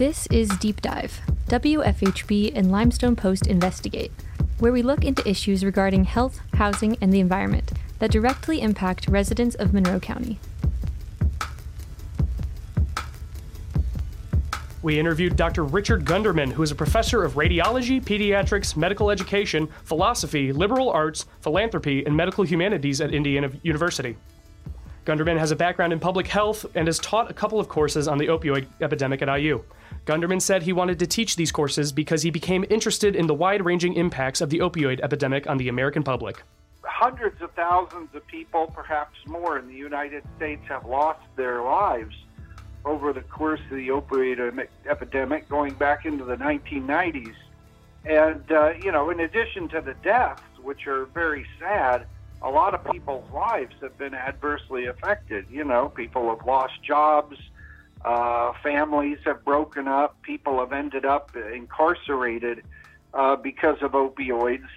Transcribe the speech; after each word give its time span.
This 0.00 0.26
is 0.28 0.48
Deep 0.56 0.80
Dive, 0.80 1.20
WFHB 1.48 2.52
and 2.54 2.72
Limestone 2.72 3.14
Post 3.14 3.46
Investigate, 3.46 4.10
where 4.58 4.72
we 4.72 4.80
look 4.80 5.04
into 5.04 5.28
issues 5.28 5.62
regarding 5.62 6.04
health, 6.04 6.40
housing, 6.54 6.96
and 7.02 7.12
the 7.12 7.20
environment 7.20 7.70
that 7.98 8.10
directly 8.10 8.62
impact 8.62 9.08
residents 9.08 9.56
of 9.56 9.74
Monroe 9.74 10.00
County. 10.00 10.40
We 14.80 14.98
interviewed 14.98 15.36
Dr. 15.36 15.64
Richard 15.64 16.06
Gunderman, 16.06 16.50
who 16.50 16.62
is 16.62 16.70
a 16.70 16.74
professor 16.74 17.22
of 17.22 17.34
radiology, 17.34 18.02
pediatrics, 18.02 18.78
medical 18.78 19.10
education, 19.10 19.68
philosophy, 19.84 20.50
liberal 20.50 20.88
arts, 20.88 21.26
philanthropy, 21.42 22.06
and 22.06 22.16
medical 22.16 22.42
humanities 22.42 23.02
at 23.02 23.12
Indiana 23.12 23.50
University. 23.62 24.16
Gunderman 25.06 25.38
has 25.38 25.50
a 25.50 25.56
background 25.56 25.92
in 25.92 25.98
public 25.98 26.26
health 26.26 26.66
and 26.74 26.86
has 26.86 26.98
taught 26.98 27.30
a 27.30 27.34
couple 27.34 27.58
of 27.58 27.68
courses 27.68 28.06
on 28.06 28.18
the 28.18 28.26
opioid 28.26 28.66
epidemic 28.80 29.22
at 29.22 29.34
IU. 29.40 29.62
Gunderman 30.04 30.42
said 30.42 30.62
he 30.62 30.72
wanted 30.72 30.98
to 30.98 31.06
teach 31.06 31.36
these 31.36 31.50
courses 31.50 31.90
because 31.90 32.22
he 32.22 32.30
became 32.30 32.64
interested 32.68 33.16
in 33.16 33.26
the 33.26 33.34
wide 33.34 33.64
ranging 33.64 33.94
impacts 33.94 34.40
of 34.40 34.50
the 34.50 34.58
opioid 34.58 35.00
epidemic 35.00 35.48
on 35.48 35.56
the 35.56 35.68
American 35.68 36.02
public. 36.02 36.42
Hundreds 36.82 37.40
of 37.40 37.50
thousands 37.52 38.14
of 38.14 38.26
people, 38.26 38.66
perhaps 38.74 39.16
more, 39.26 39.58
in 39.58 39.66
the 39.68 39.74
United 39.74 40.22
States 40.36 40.62
have 40.68 40.84
lost 40.84 41.20
their 41.36 41.62
lives 41.62 42.14
over 42.84 43.12
the 43.12 43.22
course 43.22 43.60
of 43.70 43.76
the 43.76 43.88
opioid 43.88 44.66
epidemic 44.88 45.48
going 45.48 45.74
back 45.74 46.04
into 46.04 46.24
the 46.24 46.36
1990s. 46.36 47.34
And, 48.04 48.52
uh, 48.52 48.72
you 48.82 48.92
know, 48.92 49.10
in 49.10 49.20
addition 49.20 49.68
to 49.70 49.80
the 49.80 49.94
deaths, 50.02 50.42
which 50.62 50.86
are 50.86 51.06
very 51.06 51.46
sad, 51.58 52.06
a 52.42 52.50
lot 52.50 52.74
of 52.74 52.84
people's 52.90 53.30
lives 53.32 53.74
have 53.82 53.96
been 53.98 54.14
adversely 54.14 54.86
affected. 54.86 55.44
You 55.50 55.64
know, 55.64 55.88
people 55.88 56.28
have 56.30 56.46
lost 56.46 56.72
jobs, 56.86 57.36
uh, 58.04 58.52
families 58.62 59.18
have 59.24 59.44
broken 59.44 59.86
up, 59.88 60.20
people 60.22 60.58
have 60.60 60.72
ended 60.72 61.04
up 61.04 61.30
incarcerated 61.54 62.62
uh, 63.12 63.36
because 63.36 63.76
of 63.82 63.92
opioids. 63.92 64.68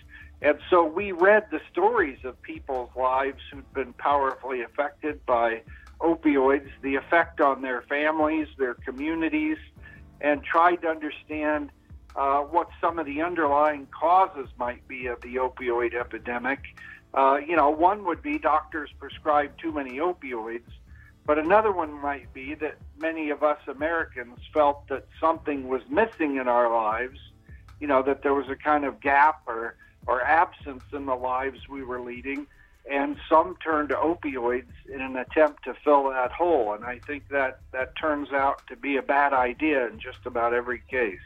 And 0.42 0.58
so 0.70 0.86
we 0.86 1.14
read 1.14 1.46
the 1.52 1.62
stories 1.72 2.20
of 2.26 2.42
people's 2.42 2.90
lives 2.98 3.40
who'd 3.50 3.72
been 3.74 3.94
powerfully 3.94 4.62
affected 4.62 5.26
by 5.26 5.62
opioids, 6.02 6.68
the 6.82 6.96
effect 6.96 7.40
on 7.40 7.62
their 7.62 7.82
families, 7.84 8.48
their 8.58 8.74
communities, 8.74 9.58
and 10.20 10.44
tried 10.44 10.78
to 10.78 10.88
understand 10.88 11.70
uh, 12.16 12.40
what 12.40 12.70
some 12.82 13.00
of 13.00 13.06
the 13.06 13.22
underlying 13.22 13.88
causes 13.88 14.50
might 14.58 14.86
be 14.88 15.08
of 15.08 15.22
the 15.22 15.36
opioid 15.36 15.96
epidemic. 15.96 16.60
Uh, 17.14 17.38
you 17.48 17.56
know, 17.56 17.70
one 17.70 18.06
would 18.06 18.22
be 18.22 18.40
doctors 18.40 18.90
prescribe 19.00 19.58
too 19.58 19.72
many 19.72 19.98
opioids, 19.98 20.72
but 21.26 21.38
another 21.38 21.72
one 21.72 21.94
might 22.02 22.34
be 22.34 22.56
that 22.56 22.78
many 22.98 23.30
of 23.30 23.44
us 23.44 23.60
Americans 23.68 24.40
felt 24.54 24.88
that 24.88 25.08
something 25.20 25.68
was 25.68 25.82
missing 25.90 26.38
in 26.38 26.48
our 26.48 26.74
lives, 26.74 27.20
you 27.80 27.88
know, 27.88 28.02
that 28.02 28.24
there 28.24 28.34
was 28.34 28.50
a 28.50 28.56
kind 28.56 28.84
of 28.84 29.00
gap 29.00 29.42
or, 29.48 29.76
or 30.08 30.22
absence 30.22 30.84
in 30.92 31.06
the 31.06 31.16
lives 31.16 31.68
we 31.70 31.84
were 31.84 32.02
leading 32.02 32.48
and 32.90 33.16
some 33.30 33.56
turned 33.64 33.90
to 33.90 33.96
opioids 33.96 34.72
in 34.94 35.02
an 35.02 35.16
attempt 35.16 35.64
to 35.64 35.74
fill 35.84 36.10
that 36.10 36.32
hole. 36.32 36.74
And 36.74 36.84
I 36.84 37.00
think 37.00 37.30
that 37.30 37.60
that 37.72 37.96
turns 37.96 38.32
out 38.32 38.62
to 38.68 38.76
be 38.76 38.98
a 38.98 39.02
bad 39.02 39.34
idea 39.34 39.88
in 39.88 40.00
just 40.00 40.26
about 40.26 40.54
every 40.54 40.82
case. 40.90 41.20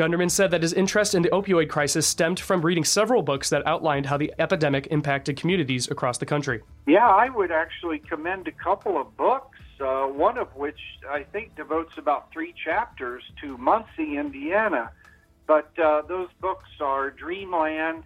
Gunderman 0.00 0.30
said 0.30 0.50
that 0.52 0.62
his 0.62 0.72
interest 0.72 1.14
in 1.14 1.20
the 1.20 1.28
opioid 1.28 1.68
crisis 1.68 2.06
stemmed 2.06 2.40
from 2.40 2.62
reading 2.62 2.84
several 2.84 3.22
books 3.22 3.50
that 3.50 3.66
outlined 3.66 4.06
how 4.06 4.16
the 4.16 4.32
epidemic 4.38 4.86
impacted 4.90 5.36
communities 5.36 5.90
across 5.90 6.16
the 6.16 6.24
country. 6.24 6.62
Yeah, 6.86 7.06
I 7.06 7.28
would 7.28 7.52
actually 7.52 7.98
commend 7.98 8.48
a 8.48 8.52
couple 8.52 8.98
of 8.98 9.14
books, 9.16 9.58
uh, 9.78 10.06
one 10.06 10.38
of 10.38 10.48
which 10.56 10.80
I 11.08 11.24
think 11.24 11.54
devotes 11.54 11.92
about 11.98 12.32
three 12.32 12.54
chapters 12.64 13.22
to 13.42 13.58
Muncie, 13.58 14.16
Indiana. 14.16 14.90
But 15.46 15.70
uh, 15.78 16.02
those 16.08 16.28
books 16.40 16.70
are 16.80 17.10
Dreamland 17.10 18.04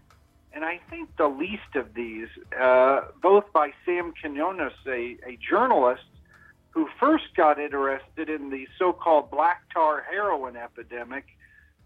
and 0.55 0.65
I 0.65 0.81
think 0.89 1.17
the 1.17 1.27
least 1.27 1.75
of 1.75 1.95
these, 1.95 2.29
uh, 2.59 3.03
both 3.21 3.53
by 3.53 3.73
Sam 3.85 4.15
Quinones, 4.21 4.73
a, 4.87 5.17
a 5.27 5.37
journalist 5.51 6.05
who 6.71 6.89
first 7.01 7.25
got 7.37 7.59
interested 7.59 8.29
in 8.29 8.51
the 8.51 8.67
so-called 8.79 9.31
black 9.31 9.63
tar 9.73 10.05
heroin 10.09 10.57
epidemic, 10.57 11.25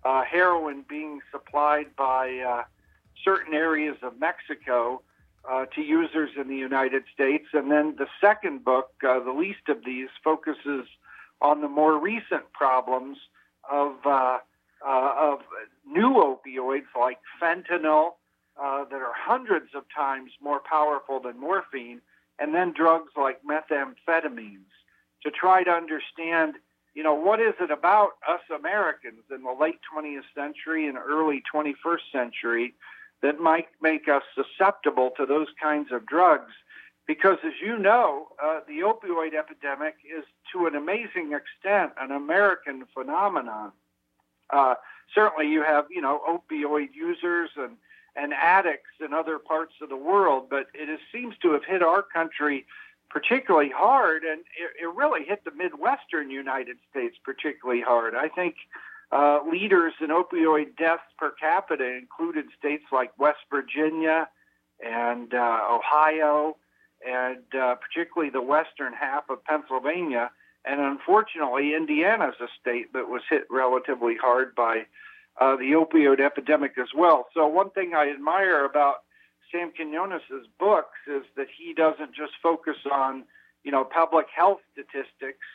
uh, 0.04 0.22
heroin 0.24 0.84
being 0.88 1.20
supplied 1.30 1.94
by 1.96 2.38
uh, 2.38 2.64
certain 3.24 3.54
areas 3.54 3.96
of 4.02 4.18
Mexico 4.18 5.02
uh, 5.48 5.66
to 5.74 5.80
users 5.80 6.30
in 6.36 6.48
the 6.48 6.56
United 6.56 7.04
States. 7.12 7.46
And 7.52 7.70
then 7.70 7.96
the 7.96 8.06
second 8.20 8.64
book, 8.64 8.90
uh, 9.06 9.20
the 9.20 9.32
least 9.32 9.68
of 9.68 9.84
these, 9.84 10.08
focuses 10.22 10.86
on 11.40 11.60
the 11.60 11.68
more 11.68 11.98
recent 11.98 12.52
problems 12.52 13.18
of 13.70 13.94
uh, 14.04 14.38
uh, 14.86 15.14
of 15.18 15.40
new 15.86 16.14
opioids 16.14 16.86
like 16.98 17.18
fentanyl 17.42 18.12
that 18.90 19.00
are 19.00 19.12
hundreds 19.14 19.74
of 19.74 19.84
times 19.94 20.30
more 20.40 20.60
powerful 20.60 21.20
than 21.20 21.38
morphine, 21.38 22.00
and 22.38 22.54
then 22.54 22.72
drugs 22.72 23.12
like 23.16 23.40
methamphetamines 23.42 24.70
to 25.22 25.30
try 25.30 25.62
to 25.64 25.70
understand, 25.70 26.54
you 26.98 27.04
know, 27.04 27.14
what 27.14 27.40
is 27.40 27.54
it 27.60 27.70
about 27.70 28.14
us 28.28 28.40
Americans 28.52 29.22
in 29.32 29.44
the 29.44 29.52
late 29.52 29.78
20th 29.94 30.24
century 30.34 30.88
and 30.88 30.98
early 30.98 31.44
21st 31.54 32.00
century 32.10 32.74
that 33.22 33.38
might 33.38 33.68
make 33.80 34.08
us 34.08 34.24
susceptible 34.34 35.12
to 35.16 35.24
those 35.24 35.46
kinds 35.62 35.92
of 35.92 36.04
drugs. 36.06 36.50
Because 37.06 37.38
as 37.46 37.52
you 37.64 37.78
know, 37.78 38.26
uh, 38.44 38.62
the 38.66 38.80
opioid 38.80 39.38
epidemic 39.38 39.94
is 40.04 40.24
to 40.52 40.66
an 40.66 40.74
amazing 40.74 41.34
extent 41.34 41.92
an 42.00 42.10
American 42.10 42.82
phenomenon. 42.92 43.70
Uh, 44.50 44.74
certainly, 45.14 45.48
you 45.48 45.62
have 45.62 45.84
you 45.90 46.00
know 46.00 46.20
opioid 46.28 46.88
users 46.94 47.50
and 47.56 47.76
and 48.16 48.34
addicts 48.34 48.90
in 49.00 49.14
other 49.14 49.38
parts 49.38 49.74
of 49.80 49.88
the 49.88 49.96
world, 49.96 50.48
but 50.50 50.66
it 50.74 50.88
is, 50.88 50.98
seems 51.12 51.36
to 51.42 51.52
have 51.52 51.62
hit 51.64 51.80
our 51.80 52.02
country 52.02 52.66
particularly 53.10 53.70
hard, 53.74 54.22
and 54.22 54.40
it, 54.40 54.84
it 54.84 54.94
really 54.94 55.24
hit 55.24 55.44
the 55.44 55.50
Midwestern 55.50 56.30
United 56.30 56.76
States 56.90 57.16
particularly 57.24 57.80
hard. 57.80 58.14
I 58.14 58.28
think 58.28 58.54
uh, 59.10 59.40
leaders 59.50 59.94
in 60.00 60.08
opioid 60.08 60.76
deaths 60.76 61.02
per 61.18 61.30
capita 61.30 61.96
included 61.96 62.46
states 62.58 62.84
like 62.92 63.18
West 63.18 63.38
Virginia 63.50 64.28
and 64.84 65.32
uh, 65.32 65.60
Ohio, 65.70 66.56
and 67.06 67.42
uh, 67.58 67.76
particularly 67.76 68.30
the 68.30 68.42
western 68.42 68.92
half 68.92 69.30
of 69.30 69.42
Pennsylvania. 69.44 70.30
And 70.64 70.80
unfortunately, 70.80 71.74
Indiana 71.74 72.28
is 72.28 72.34
a 72.40 72.48
state 72.60 72.92
that 72.92 73.08
was 73.08 73.22
hit 73.30 73.44
relatively 73.50 74.16
hard 74.16 74.54
by 74.54 74.86
uh, 75.40 75.56
the 75.56 75.72
opioid 75.72 76.20
epidemic 76.20 76.72
as 76.78 76.88
well. 76.94 77.28
So 77.32 77.46
one 77.46 77.70
thing 77.70 77.92
I 77.94 78.10
admire 78.10 78.64
about 78.64 78.96
Sam 79.50 79.72
Quinones's 79.74 80.46
books 80.58 80.98
is 81.06 81.24
that 81.36 81.46
he 81.56 81.72
doesn't 81.72 82.14
just 82.14 82.32
focus 82.42 82.76
on, 82.90 83.24
you 83.64 83.72
know, 83.72 83.84
public 83.84 84.26
health 84.34 84.60
statistics, 84.72 85.46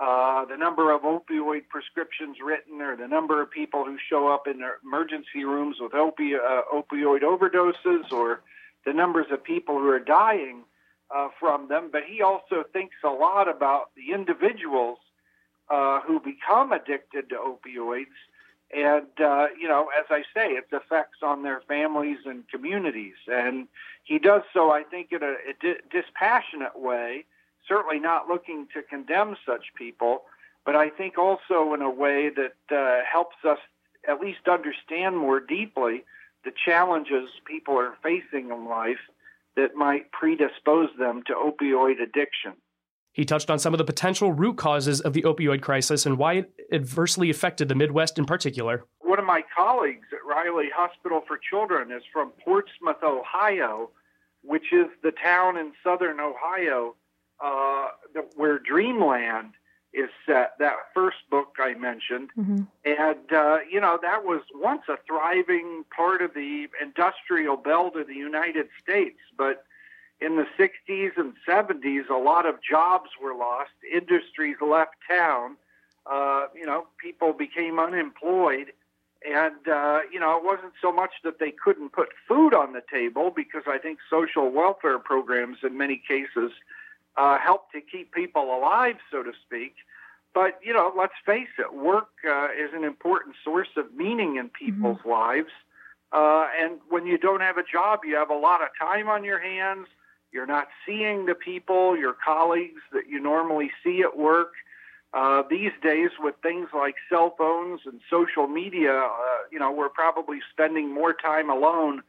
uh, 0.00 0.44
the 0.44 0.56
number 0.56 0.92
of 0.92 1.02
opioid 1.02 1.68
prescriptions 1.68 2.36
written, 2.44 2.80
or 2.80 2.96
the 2.96 3.08
number 3.08 3.40
of 3.42 3.50
people 3.50 3.84
who 3.84 3.96
show 4.10 4.28
up 4.28 4.46
in 4.46 4.62
emergency 4.84 5.44
rooms 5.44 5.76
with 5.80 5.92
opi- 5.92 6.38
uh, 6.38 6.62
opioid 6.72 7.22
overdoses, 7.22 8.10
or 8.12 8.42
the 8.84 8.92
numbers 8.92 9.26
of 9.30 9.42
people 9.42 9.78
who 9.78 9.88
are 9.88 10.00
dying 10.00 10.64
uh, 11.14 11.28
from 11.40 11.68
them. 11.68 11.88
But 11.90 12.02
he 12.04 12.22
also 12.22 12.64
thinks 12.72 12.96
a 13.04 13.08
lot 13.08 13.48
about 13.48 13.90
the 13.96 14.12
individuals 14.14 14.98
uh, 15.70 16.00
who 16.00 16.20
become 16.20 16.72
addicted 16.72 17.30
to 17.30 17.36
opioids 17.36 18.16
and 18.74 19.06
uh, 19.22 19.46
you 19.58 19.68
know, 19.68 19.88
as 19.98 20.06
I 20.10 20.22
say, 20.34 20.50
its 20.50 20.72
effects 20.72 21.18
on 21.22 21.42
their 21.42 21.60
families 21.68 22.18
and 22.24 22.48
communities. 22.48 23.14
And 23.28 23.68
he 24.04 24.18
does 24.18 24.42
so, 24.52 24.70
I 24.70 24.82
think, 24.82 25.12
in 25.12 25.22
a, 25.22 25.32
a 25.32 25.54
di- 25.60 25.80
dispassionate 25.90 26.78
way. 26.78 27.24
Certainly 27.68 28.00
not 28.00 28.28
looking 28.28 28.68
to 28.74 28.82
condemn 28.82 29.36
such 29.44 29.74
people, 29.76 30.22
but 30.64 30.76
I 30.76 30.88
think 30.88 31.18
also 31.18 31.74
in 31.74 31.82
a 31.82 31.90
way 31.90 32.30
that 32.30 32.76
uh, 32.76 33.04
helps 33.10 33.36
us 33.44 33.58
at 34.08 34.20
least 34.20 34.48
understand 34.48 35.16
more 35.16 35.40
deeply 35.40 36.04
the 36.44 36.52
challenges 36.64 37.28
people 37.44 37.76
are 37.76 37.96
facing 38.02 38.50
in 38.50 38.68
life 38.68 39.00
that 39.56 39.74
might 39.74 40.12
predispose 40.12 40.90
them 40.98 41.22
to 41.26 41.34
opioid 41.34 42.00
addiction. 42.00 42.52
He 43.16 43.24
touched 43.24 43.48
on 43.48 43.58
some 43.58 43.72
of 43.72 43.78
the 43.78 43.84
potential 43.84 44.30
root 44.30 44.58
causes 44.58 45.00
of 45.00 45.14
the 45.14 45.22
opioid 45.22 45.62
crisis 45.62 46.04
and 46.04 46.18
why 46.18 46.34
it 46.34 46.52
adversely 46.70 47.30
affected 47.30 47.66
the 47.66 47.74
Midwest 47.74 48.18
in 48.18 48.26
particular. 48.26 48.84
One 49.00 49.18
of 49.18 49.24
my 49.24 49.42
colleagues 49.56 50.08
at 50.12 50.18
Riley 50.28 50.68
Hospital 50.76 51.22
for 51.26 51.38
Children 51.38 51.90
is 51.90 52.02
from 52.12 52.32
Portsmouth, 52.44 53.02
Ohio, 53.02 53.88
which 54.42 54.70
is 54.70 54.88
the 55.02 55.12
town 55.12 55.56
in 55.56 55.72
southern 55.82 56.20
Ohio 56.20 56.94
uh, 57.42 57.86
where 58.34 58.58
Dreamland 58.58 59.52
is 59.94 60.10
set, 60.26 60.52
that 60.58 60.74
first 60.92 61.16
book 61.30 61.54
I 61.58 61.72
mentioned. 61.72 62.28
Mm-hmm. 62.36 62.64
And, 62.84 63.32
uh, 63.32 63.58
you 63.70 63.80
know, 63.80 63.98
that 64.02 64.24
was 64.24 64.42
once 64.54 64.82
a 64.90 64.98
thriving 65.06 65.86
part 65.96 66.20
of 66.20 66.34
the 66.34 66.66
industrial 66.82 67.56
belt 67.56 67.96
of 67.96 68.08
the 68.08 68.14
United 68.14 68.66
States, 68.82 69.20
but 69.38 69.64
in 70.20 70.36
the 70.36 70.46
60s 70.58 71.12
and 71.16 71.34
70s, 71.46 72.08
a 72.08 72.14
lot 72.14 72.46
of 72.46 72.56
jobs 72.62 73.10
were 73.20 73.34
lost. 73.34 73.70
Industries 73.92 74.56
left 74.60 74.94
town. 75.08 75.56
uh, 76.06 76.46
you 76.54 76.64
know, 76.64 76.86
people 76.98 77.32
became 77.32 77.78
unemployed. 77.78 78.72
And, 79.26 79.66
uh, 79.66 80.00
you 80.12 80.20
know, 80.20 80.36
it 80.36 80.44
wasn't 80.44 80.74
so 80.80 80.92
much 80.92 81.10
that 81.24 81.38
they 81.40 81.50
couldn't 81.50 81.92
put 81.92 82.08
food 82.28 82.54
on 82.54 82.72
the 82.74 82.82
table 82.92 83.32
because 83.34 83.62
I 83.66 83.78
think 83.78 83.98
social 84.08 84.50
welfare 84.50 84.98
programs 84.98 85.58
in 85.64 85.76
many 85.76 86.00
cases 86.06 86.52
uh, 87.16 87.38
help 87.38 87.72
to 87.72 87.80
keep 87.80 88.12
people 88.12 88.56
alive, 88.56 88.96
so 89.10 89.22
to 89.22 89.32
speak. 89.44 89.74
But, 90.34 90.60
you 90.62 90.72
know, 90.72 90.92
let's 90.96 91.14
face 91.24 91.48
it, 91.58 91.74
work 91.74 92.08
uh, 92.28 92.48
is 92.56 92.72
an 92.74 92.84
important 92.84 93.36
source 93.42 93.70
of 93.76 93.94
meaning 93.94 94.36
in 94.36 94.50
people's 94.50 94.98
mm-hmm. 94.98 95.10
lives. 95.10 95.52
Uh, 96.12 96.46
and 96.62 96.78
when 96.88 97.06
you 97.06 97.18
don't 97.18 97.40
have 97.40 97.56
a 97.56 97.64
job, 97.64 98.00
you 98.04 98.14
have 98.16 98.30
a 98.30 98.36
lot 98.36 98.62
of 98.62 98.68
time 98.78 99.08
on 99.08 99.24
your 99.24 99.40
hands. 99.40 99.88
You're 100.32 100.46
not 100.46 100.68
seeing 100.84 101.26
the 101.26 101.34
people, 101.34 101.96
your 101.96 102.14
colleagues 102.14 102.82
that 102.92 103.08
you 103.08 103.20
normally 103.20 103.70
see 103.82 104.02
at 104.02 104.16
work. 104.18 104.52
Uh, 105.14 105.42
these 105.48 105.72
days, 105.82 106.10
with 106.18 106.34
things 106.42 106.68
like 106.74 106.96
cell 107.08 107.34
phones 107.38 107.80
and 107.86 108.00
social 108.10 108.46
media, 108.46 108.92
uh, 108.92 109.38
you 109.50 109.58
know, 109.58 109.70
we're 109.70 109.88
probably 109.88 110.40
spending 110.52 110.92
more 110.92 111.14
time 111.14 111.48
alone 111.48 112.02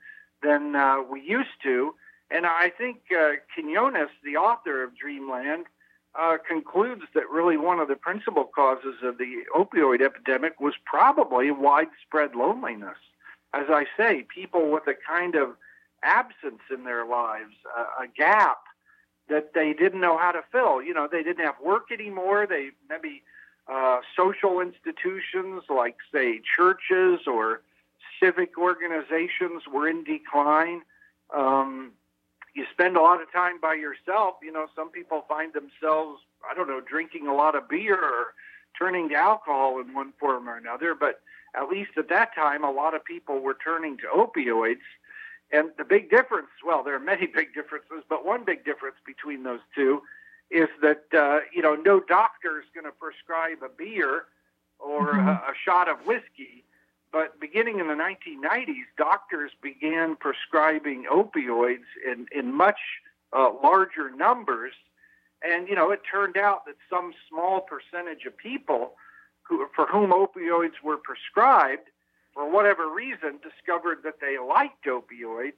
than 0.44 0.76
uh, 0.76 1.02
we 1.02 1.22
used 1.22 1.62
to. 1.64 1.94
And 2.30 2.46
I 2.46 2.70
think 2.78 2.98
uh, 3.18 3.34
Quinones, 3.54 4.10
the 4.24 4.36
author 4.36 4.84
of 4.84 4.98
Dreamland, 4.98 5.66
uh, 6.20 6.38
concludes 6.48 7.04
that 7.14 7.30
really 7.30 7.58
one 7.58 7.80
of 7.80 7.88
the 7.88 7.96
principal 7.96 8.44
causes 8.44 8.96
of 9.04 9.18
the 9.18 9.44
opioid 9.56 10.02
epidemic 10.02 10.60
was 10.60 10.74
probably 10.84 11.52
widespread 11.52 12.36
loneliness. 12.36 12.98
As 13.54 13.66
I 13.70 13.86
say, 13.96 14.26
people 14.34 14.72
with 14.72 14.88
a 14.88 14.96
kind 15.08 15.36
of 15.36 15.50
absence 16.08 16.62
in 16.74 16.84
their 16.86 17.06
lives, 17.06 17.54
a, 17.78 18.04
a 18.04 18.08
gap 18.08 18.60
that 19.30 19.54
they 19.54 19.74
didn't 19.74 20.00
know 20.00 20.18
how 20.18 20.32
to 20.32 20.42
fill. 20.52 20.82
You 20.82 20.94
know, 20.94 21.08
they 21.12 21.24
didn't 21.24 21.44
have 21.46 21.56
work 21.64 21.92
anymore. 21.92 22.48
They 22.48 22.70
maybe 22.90 23.24
uh, 23.68 24.00
social 24.16 24.62
institutions 24.62 25.64
like, 25.70 25.98
say, 26.14 26.42
churches 26.56 27.28
or 27.28 27.62
civic 28.20 28.58
organizations 28.58 29.64
were 29.72 29.88
in 29.88 30.04
decline. 30.04 30.82
Um, 31.36 31.92
you 32.54 32.66
spend 32.72 32.96
a 32.98 33.02
lot 33.02 33.22
of 33.22 33.32
time 33.32 33.60
by 33.62 33.76
yourself. 33.76 34.36
You 34.42 34.52
know, 34.52 34.68
some 34.76 34.90
people 34.90 35.26
find 35.28 35.52
themselves, 35.54 36.22
I 36.50 36.56
don't 36.56 36.68
know, 36.68 36.82
drinking 36.82 37.28
a 37.28 37.34
lot 37.34 37.56
of 37.56 37.70
beer 37.70 38.00
or 38.02 38.34
turning 38.80 39.10
to 39.10 39.16
alcohol 39.16 39.80
in 39.80 39.94
one 39.94 40.14
form 40.20 40.48
or 40.48 40.56
another. 40.56 40.96
But 40.96 41.22
at 41.54 41.70
least 41.70 41.92
at 41.98 42.10
that 42.10 42.34
time, 42.34 42.64
a 42.64 42.72
lot 42.72 42.96
of 42.96 43.04
people 43.04 43.40
were 43.40 43.58
turning 43.64 43.98
to 43.98 44.08
opioids. 44.16 44.88
And 45.52 45.72
the 45.78 45.86
big 45.86 46.10
difference, 46.10 46.50
well, 46.66 46.84
there 46.84 46.96
are 46.96 47.00
many 47.00 47.28
big 47.34 47.54
differences, 47.54 48.04
but 48.10 48.26
one 48.26 48.44
big 48.44 48.66
difference 48.66 48.98
between 49.06 49.44
those 49.44 49.62
two 49.76 50.02
is 50.50 50.70
that, 50.82 51.04
uh, 51.14 51.40
you 51.54 51.62
know, 51.62 51.76
no 51.76 52.00
doctor 52.00 52.60
is 52.60 52.66
going 52.74 52.86
to 52.86 52.92
prescribe 52.92 53.64
a 53.64 53.70
beer 53.70 54.26
or 54.80 55.14
mm-hmm. 55.14 55.28
a, 55.28 55.32
a 55.32 55.54
shot 55.66 55.90
of 55.90 55.98
whiskey. 56.06 56.64
But 57.12 57.40
beginning 57.40 57.80
in 57.80 57.88
the 57.88 57.94
1990s, 57.94 58.86
doctors 58.98 59.52
began 59.62 60.16
prescribing 60.16 61.06
opioids 61.12 61.86
in, 62.06 62.28
in 62.32 62.54
much 62.54 62.80
uh, 63.34 63.52
larger 63.64 64.10
numbers. 64.10 64.74
And, 65.42 65.68
you 65.68 65.76
know, 65.76 65.92
it 65.92 66.02
turned 66.10 66.38
out 66.38 66.66
that 66.66 66.76
some 66.90 67.14
small 67.30 67.62
percentage 67.62 68.26
of 68.26 68.38
people 68.38 68.94
who, 69.44 69.68
for 69.76 69.88
whom 69.88 70.12
opioids 70.12 70.82
were 70.84 70.98
prescribed 70.98 71.90
for 72.38 72.48
whatever 72.48 72.88
reason, 72.88 73.40
discovered 73.42 74.04
that 74.04 74.22
they 74.22 74.38
liked 74.38 74.86
opioids 74.86 75.54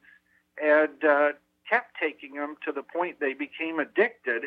and 0.63 1.03
uh, 1.03 1.31
kept 1.69 1.97
taking 1.99 2.35
them 2.35 2.55
to 2.63 2.71
the 2.71 2.81
point 2.81 3.19
they 3.19 3.33
became 3.33 3.79
addicted. 3.79 4.43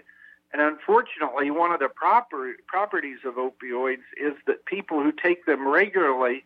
And 0.50 0.62
unfortunately, 0.62 1.50
one 1.50 1.72
of 1.72 1.80
the 1.80 1.90
proper, 1.90 2.54
properties 2.66 3.18
of 3.26 3.34
opioids 3.34 4.06
is 4.18 4.32
that 4.46 4.64
people 4.64 5.02
who 5.02 5.12
take 5.12 5.44
them 5.44 5.68
regularly 5.68 6.42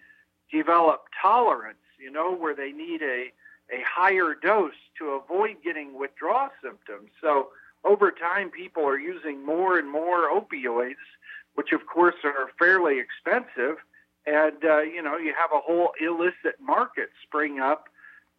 develop 0.51 1.05
tolerance, 1.23 1.79
you 2.01 2.11
know, 2.11 2.35
where 2.35 2.55
they 2.55 2.73
need 2.73 3.03
a, 3.03 3.33
a 3.73 3.81
higher 3.87 4.35
dose 4.35 4.73
to 4.99 5.11
avoid 5.11 5.59
getting 5.63 5.97
withdrawal 5.97 6.49
symptoms. 6.61 7.11
So 7.21 7.51
over 7.85 8.11
time, 8.11 8.51
people 8.51 8.85
are 8.85 8.99
using 8.99 9.47
more 9.47 9.79
and 9.79 9.89
more 9.89 10.31
opioids, 10.31 11.07
which 11.55 11.71
of 11.71 11.87
course 11.87 12.17
are 12.25 12.51
fairly 12.59 12.99
expensive 12.99 13.77
and 14.27 14.65
uh, 14.65 14.81
you 14.81 15.03
know 15.03 15.17
you 15.17 15.33
have 15.39 15.51
a 15.53 15.61
whole 15.61 15.93
illicit 16.01 16.61
market 16.61 17.11
spring 17.23 17.61
up 17.61 17.89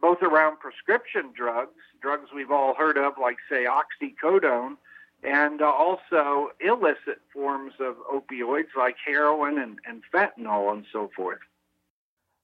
both 0.02 0.22
around 0.22 0.60
prescription 0.60 1.32
drugs 1.36 1.82
drugs 2.02 2.30
we've 2.36 2.52
all 2.52 2.76
heard 2.76 2.98
of 2.98 3.14
like 3.22 3.38
say 3.50 3.66
oxycodone 3.66 4.76
and 5.24 5.62
uh, 5.62 5.66
also 5.66 6.50
illicit 6.60 7.20
forms 7.34 7.74
of 7.80 7.96
opioids 8.14 8.76
like 8.78 8.96
heroin 9.06 9.58
and, 9.58 9.80
and 9.88 10.04
fentanyl 10.14 10.72
and 10.72 10.86
so 10.92 11.10
forth 11.16 11.40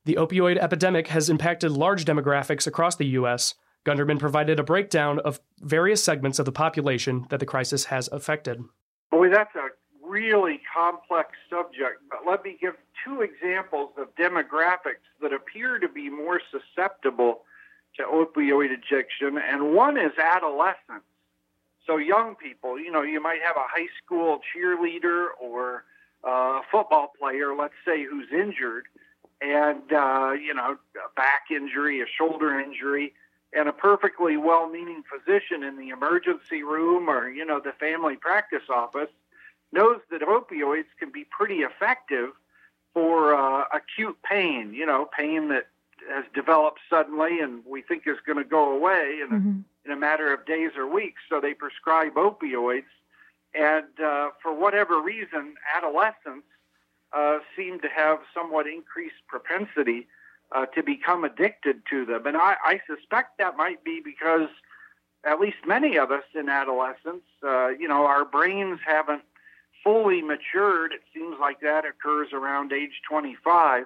the 0.06 0.16
opioid 0.16 0.58
epidemic 0.58 1.08
has 1.08 1.30
impacted 1.30 1.72
large 1.72 2.04
demographics 2.04 2.68
across 2.68 2.96
the 2.98 3.06
U.S. 3.08 3.54
Gunderman 3.86 4.20
provided 4.20 4.60
a 4.60 4.64
breakdown 4.64 5.20
of 5.20 5.40
various 5.60 6.04
segments 6.04 6.40
of 6.40 6.46
the 6.46 6.52
population 6.52 7.26
that 7.30 7.40
the 7.40 7.46
crisis 7.46 7.86
has 7.86 8.10
affected. 8.10 8.62
Boy, 9.12 9.30
that's 9.30 9.56
a 9.56 9.70
really 10.14 10.62
complex 10.72 11.32
subject, 11.50 12.04
but 12.10 12.20
let 12.30 12.44
me 12.44 12.56
give 12.62 12.76
two 13.04 13.22
examples 13.22 13.90
of 13.98 14.16
demographics 14.16 15.04
that 15.22 15.34
appear 15.34 15.80
to 15.80 15.90
be 15.90 16.08
more 16.08 16.40
susceptible 16.52 17.42
to 17.98 18.04
opioid 18.04 18.72
addiction, 18.72 19.40
and 19.40 19.74
one 19.74 19.98
is 19.98 20.12
adolescents. 20.18 21.06
So, 21.88 21.98
young 21.98 22.36
people, 22.36 22.80
you 22.80 22.92
know, 22.92 23.02
you 23.02 23.22
might 23.22 23.42
have 23.42 23.58
a 23.58 23.68
high 23.68 23.90
school 24.04 24.40
cheerleader 24.56 25.28
or 25.42 25.84
a 26.24 26.62
football 26.72 27.12
player, 27.20 27.56
let's 27.56 27.74
say, 27.86 28.04
who's 28.04 28.32
injured, 28.32 28.86
and, 29.42 29.92
uh, 29.92 30.32
you 30.32 30.54
know, 30.54 30.78
a 30.96 31.16
back 31.16 31.46
injury, 31.52 32.02
a 32.02 32.06
shoulder 32.18 32.60
injury, 32.60 33.14
and 33.52 33.68
a 33.68 33.74
perfectly 33.74 34.38
well 34.38 34.70
meaning 34.70 35.04
physician 35.12 35.64
in 35.64 35.78
the 35.78 35.90
emergency 35.90 36.64
room 36.64 37.10
or, 37.10 37.30
you 37.30 37.46
know, 37.46 37.60
the 37.60 37.74
family 37.80 38.16
practice 38.16 38.70
office 38.70 39.10
knows 39.74 40.00
that 40.12 40.22
opioids 40.22 40.86
can 41.00 41.12
be 41.12 41.26
pretty 41.26 41.60
effective 41.62 42.30
for 42.94 43.36
uh, 43.36 43.66
acute 43.74 44.18
pain, 44.24 44.74
you 44.74 44.86
know, 44.86 45.10
pain 45.18 45.50
that 45.50 45.68
has 46.10 46.26
developed 46.34 46.80
suddenly 46.90 47.40
and 47.40 47.64
we 47.66 47.82
think 47.82 48.04
is 48.06 48.18
going 48.26 48.38
to 48.38 48.44
go 48.44 48.76
away 48.76 49.20
in, 49.22 49.30
mm-hmm. 49.30 49.50
a, 49.50 49.92
in 49.92 49.92
a 49.92 50.00
matter 50.00 50.34
of 50.34 50.46
days 50.46 50.72
or 50.78 50.88
weeks. 50.88 51.22
So 51.30 51.42
they 51.42 51.54
prescribe 51.54 52.14
opioids. 52.14 52.92
And 53.56 54.00
uh, 54.04 54.30
for 54.42 54.54
whatever 54.54 55.02
reason, 55.02 55.56
adolescents 55.76 56.48
uh, 57.14 57.40
seem 57.56 57.80
to 57.82 57.88
have 57.88 58.20
somewhat 58.34 58.68
increased 58.68 59.22
propensity 59.28 60.08
uh, 60.52 60.66
to 60.68 60.84
become 60.84 61.24
addicted 61.24 61.82
to 61.90 62.06
them. 62.06 62.26
And 62.26 62.38
I, 62.38 62.56
I 62.64 62.82
suspect 62.88 63.38
that 63.40 63.58
might 63.58 63.84
be 63.84 64.02
because 64.04 64.50
at 65.24 65.40
least 65.40 65.58
many 65.66 65.98
of 65.98 66.12
us 66.12 66.24
in 66.36 66.50
adolescence, 66.50 67.24
uh, 67.44 67.70
you 67.70 67.88
know, 67.88 68.06
our 68.06 68.26
brains 68.26 68.80
haven't 68.86 69.24
fully 69.84 70.22
matured, 70.22 70.94
it 70.94 71.02
seems 71.14 71.36
like 71.40 71.62
that 71.62 71.84
occurs 71.86 72.30
around 72.34 72.72
age 72.72 73.02
25. 73.10 73.86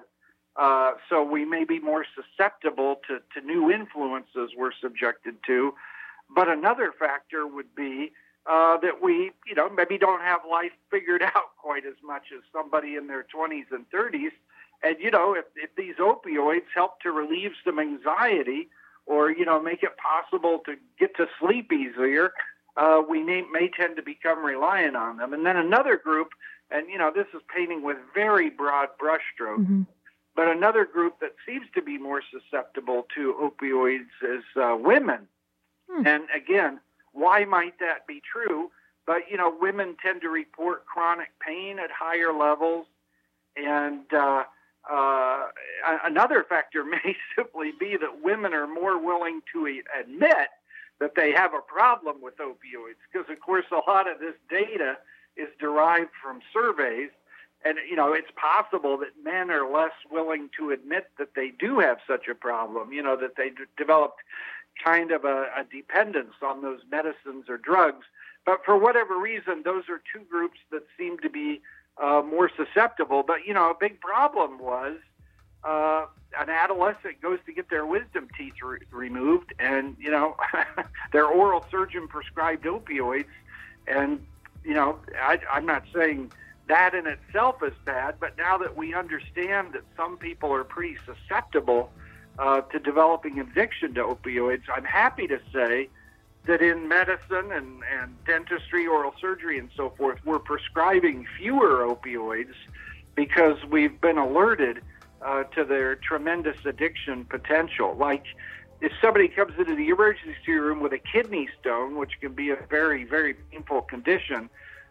Uh, 0.56 0.92
so 1.08 1.22
we 1.22 1.44
may 1.44 1.64
be 1.64 1.78
more 1.78 2.04
susceptible 2.14 3.00
to, 3.06 3.20
to 3.34 3.46
new 3.46 3.70
influences 3.70 4.50
we're 4.56 4.72
subjected 4.80 5.36
to. 5.46 5.72
But 6.34 6.48
another 6.48 6.92
factor 6.98 7.46
would 7.46 7.74
be 7.74 8.12
uh, 8.48 8.78
that 8.78 9.02
we, 9.02 9.30
you 9.46 9.54
know, 9.54 9.68
maybe 9.68 9.98
don't 9.98 10.22
have 10.22 10.40
life 10.50 10.72
figured 10.90 11.22
out 11.22 11.56
quite 11.58 11.86
as 11.86 11.94
much 12.04 12.24
as 12.34 12.42
somebody 12.52 12.96
in 12.96 13.06
their 13.06 13.24
20s 13.34 13.70
and 13.70 13.88
30s. 13.90 14.32
And, 14.82 14.96
you 15.00 15.10
know, 15.10 15.34
if, 15.34 15.44
if 15.56 15.74
these 15.76 15.96
opioids 15.96 16.66
help 16.74 17.00
to 17.00 17.10
relieve 17.10 17.52
some 17.64 17.78
anxiety 17.78 18.68
or, 19.06 19.30
you 19.30 19.44
know, 19.44 19.60
make 19.60 19.82
it 19.82 19.96
possible 19.96 20.60
to 20.66 20.76
get 20.98 21.16
to 21.16 21.26
sleep 21.40 21.72
easier, 21.72 22.32
uh, 22.78 23.02
we 23.08 23.22
may, 23.22 23.42
may 23.52 23.68
tend 23.68 23.96
to 23.96 24.02
become 24.02 24.44
reliant 24.44 24.96
on 24.96 25.16
them. 25.16 25.32
And 25.34 25.44
then 25.44 25.56
another 25.56 25.96
group, 25.96 26.28
and 26.70 26.88
you 26.88 26.96
know, 26.96 27.10
this 27.14 27.26
is 27.34 27.42
painting 27.54 27.82
with 27.82 27.96
very 28.14 28.50
broad 28.50 28.88
brushstrokes, 29.02 29.58
mm-hmm. 29.58 29.82
but 30.36 30.48
another 30.48 30.84
group 30.84 31.18
that 31.20 31.34
seems 31.44 31.66
to 31.74 31.82
be 31.82 31.98
more 31.98 32.22
susceptible 32.30 33.06
to 33.16 33.34
opioids 33.42 34.06
is 34.22 34.44
uh, 34.56 34.76
women. 34.78 35.26
Mm. 35.90 36.06
And 36.06 36.24
again, 36.34 36.78
why 37.12 37.44
might 37.44 37.78
that 37.80 38.06
be 38.06 38.22
true? 38.32 38.70
But 39.06 39.22
you 39.30 39.36
know, 39.36 39.52
women 39.60 39.96
tend 40.00 40.20
to 40.20 40.28
report 40.28 40.86
chronic 40.86 41.30
pain 41.44 41.78
at 41.78 41.90
higher 41.90 42.32
levels, 42.32 42.86
and 43.56 44.04
uh, 44.12 44.44
uh, 44.88 45.46
another 46.04 46.46
factor 46.48 46.84
may 46.84 47.16
simply 47.34 47.72
be 47.78 47.96
that 47.96 48.22
women 48.22 48.52
are 48.52 48.68
more 48.68 49.02
willing 49.02 49.40
to 49.52 49.80
admit 50.00 50.48
that 51.00 51.14
they 51.14 51.32
have 51.32 51.54
a 51.54 51.60
problem 51.60 52.16
with 52.20 52.36
opioids 52.38 52.98
because, 53.12 53.28
of 53.30 53.40
course, 53.40 53.66
a 53.70 53.90
lot 53.90 54.10
of 54.10 54.18
this 54.18 54.34
data 54.50 54.98
is 55.36 55.48
derived 55.60 56.10
from 56.22 56.40
surveys. 56.52 57.10
And, 57.64 57.78
you 57.88 57.96
know, 57.96 58.12
it's 58.12 58.30
possible 58.36 58.98
that 58.98 59.22
men 59.22 59.50
are 59.50 59.68
less 59.68 59.92
willing 60.10 60.48
to 60.58 60.70
admit 60.70 61.10
that 61.18 61.34
they 61.34 61.50
do 61.50 61.80
have 61.80 61.98
such 62.06 62.28
a 62.28 62.34
problem, 62.34 62.92
you 62.92 63.02
know, 63.02 63.16
that 63.16 63.36
they 63.36 63.50
d- 63.50 63.64
developed 63.76 64.20
kind 64.82 65.10
of 65.10 65.24
a, 65.24 65.48
a 65.56 65.64
dependence 65.70 66.34
on 66.42 66.62
those 66.62 66.80
medicines 66.90 67.46
or 67.48 67.58
drugs. 67.58 68.06
But 68.46 68.64
for 68.64 68.78
whatever 68.78 69.18
reason, 69.18 69.62
those 69.64 69.84
are 69.88 70.00
two 70.12 70.24
groups 70.30 70.58
that 70.70 70.82
seem 70.96 71.18
to 71.18 71.28
be 71.28 71.60
uh, 72.02 72.22
more 72.22 72.50
susceptible. 72.56 73.24
But 73.26 73.44
you 73.46 73.54
know, 73.54 73.70
a 73.70 73.74
big 73.78 74.00
problem 74.00 74.58
was 74.58 74.96
uh, 75.64 76.06
an 76.38 76.48
adolescent 76.48 77.20
goes 77.20 77.38
to 77.46 77.52
get 77.52 77.70
their 77.70 77.86
wisdom 77.86 78.28
teeth 78.36 78.54
re- 78.62 78.78
removed, 78.92 79.52
their 81.12 81.26
oral 81.26 81.64
surgeon 81.70 82.08
prescribed 82.08 82.64
opioids, 82.64 83.26
and 83.86 84.24
you 84.64 84.74
know, 84.74 84.98
I, 85.20 85.38
I'm 85.50 85.66
not 85.66 85.84
saying 85.94 86.32
that 86.68 86.94
in 86.94 87.06
itself 87.06 87.62
is 87.62 87.72
bad, 87.84 88.16
but 88.20 88.36
now 88.36 88.58
that 88.58 88.76
we 88.76 88.94
understand 88.94 89.72
that 89.72 89.82
some 89.96 90.18
people 90.18 90.52
are 90.52 90.64
pretty 90.64 90.96
susceptible 91.06 91.90
uh, 92.38 92.60
to 92.60 92.78
developing 92.78 93.40
addiction 93.40 93.94
to 93.94 94.02
opioids, 94.02 94.62
I'm 94.74 94.84
happy 94.84 95.26
to 95.26 95.40
say 95.52 95.88
that 96.46 96.62
in 96.62 96.88
medicine 96.88 97.52
and, 97.52 97.82
and 98.00 98.24
dentistry, 98.24 98.86
oral 98.86 99.14
surgery, 99.20 99.58
and 99.58 99.70
so 99.76 99.90
forth, 99.96 100.18
we're 100.24 100.38
prescribing 100.38 101.26
fewer 101.38 101.86
opioids 101.86 102.54
because 103.14 103.56
we've 103.70 104.00
been 104.00 104.18
alerted 104.18 104.82
uh, 105.20 105.44
to 105.44 105.64
their 105.64 105.96
tremendous 105.96 106.56
addiction 106.64 107.24
potential. 107.24 107.96
Like 107.96 108.24
if 108.80 108.92
somebody 109.02 109.28
comes 109.28 109.54
into 109.58 109.74
the 109.74 109.88
emergency 109.88 110.52
room 110.52 110.80
with 110.80 110.92
a 110.92 110.98
kidney 110.98 111.48
stone, 111.60 111.96
which 111.96 112.12
can 112.20 112.32
be 112.32 112.50
a 112.50 112.56
very, 112.70 113.04
very 113.04 113.34
painful 113.34 113.82
condition, 113.82 114.48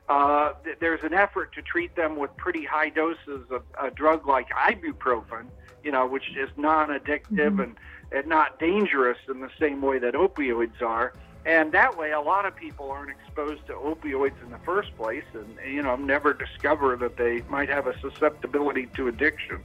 uh, 0.10 0.54
th- 0.64 0.78
there's 0.80 1.04
an 1.04 1.14
effort 1.14 1.54
to 1.54 1.62
treat 1.62 1.96
them 1.96 2.18
with 2.18 2.36
pretty 2.38 2.66
high 2.66 2.90
doses 2.90 3.46
of 3.50 3.64
a 3.82 3.92
drug 3.92 4.28
like 4.28 4.50
ibuprofen, 4.50 5.46
you 5.84 5.92
know, 5.92 6.06
which 6.06 6.30
is 6.38 6.50
non-addictive 6.58 7.30
mm-hmm. 7.30 7.60
and, 7.60 7.76
and 8.12 8.28
not 8.28 8.60
dangerous 8.60 9.18
in 9.30 9.40
the 9.40 9.50
same 9.60 9.82
way 9.82 10.00
that 10.00 10.14
opioids 10.14 10.82
are. 10.82 11.14
And 11.46 11.72
that 11.72 11.98
way, 11.98 12.12
a 12.12 12.20
lot 12.20 12.46
of 12.46 12.56
people 12.58 12.92
aren't 12.92 13.10
exposed 13.10 13.66
to 13.68 13.74
opioids 13.74 14.42
in 14.44 14.52
the 14.52 14.60
first 14.66 14.96
place, 14.98 15.24
and 15.34 15.58
you 15.66 15.82
know, 15.82 15.96
never 15.96 16.34
discover 16.34 16.98
that 16.98 17.16
they 17.16 17.42
might 17.48 17.70
have 17.70 17.88
a 17.88 17.98
susceptibility 18.02 18.88
to 18.96 19.08
addiction. 19.08 19.64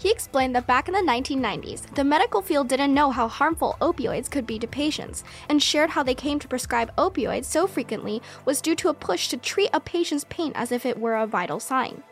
He 0.00 0.10
explained 0.10 0.56
that 0.56 0.66
back 0.66 0.88
in 0.88 0.94
the 0.94 1.00
1990s, 1.00 1.94
the 1.94 2.04
medical 2.04 2.40
field 2.40 2.68
didn't 2.68 2.94
know 2.94 3.10
how 3.10 3.28
harmful 3.28 3.76
opioids 3.82 4.30
could 4.30 4.46
be 4.46 4.58
to 4.58 4.66
patients, 4.66 5.22
and 5.46 5.62
shared 5.62 5.90
how 5.90 6.02
they 6.02 6.14
came 6.14 6.38
to 6.38 6.48
prescribe 6.48 6.96
opioids 6.96 7.44
so 7.44 7.66
frequently 7.66 8.22
was 8.46 8.62
due 8.62 8.74
to 8.76 8.88
a 8.88 8.94
push 8.94 9.28
to 9.28 9.36
treat 9.36 9.68
a 9.74 9.80
patient's 9.80 10.24
pain 10.30 10.52
as 10.54 10.72
if 10.72 10.86
it 10.86 10.98
were 10.98 11.16
a 11.16 11.26
vital 11.26 11.60
sign. 11.60 12.02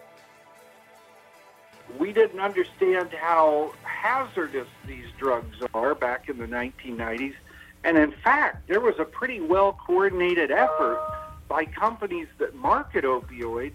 We 1.98 2.12
didn't 2.12 2.40
understand 2.40 3.08
how 3.14 3.72
hazardous 3.84 4.68
these 4.86 5.06
drugs 5.16 5.56
are 5.72 5.94
back 5.94 6.28
in 6.28 6.36
the 6.36 6.46
1990s, 6.46 7.36
and 7.84 7.96
in 7.96 8.12
fact, 8.22 8.68
there 8.68 8.80
was 8.80 8.98
a 8.98 9.04
pretty 9.06 9.40
well 9.40 9.72
coordinated 9.86 10.50
effort 10.50 11.00
by 11.48 11.64
companies 11.64 12.28
that 12.36 12.54
market 12.54 13.06
opioids 13.06 13.72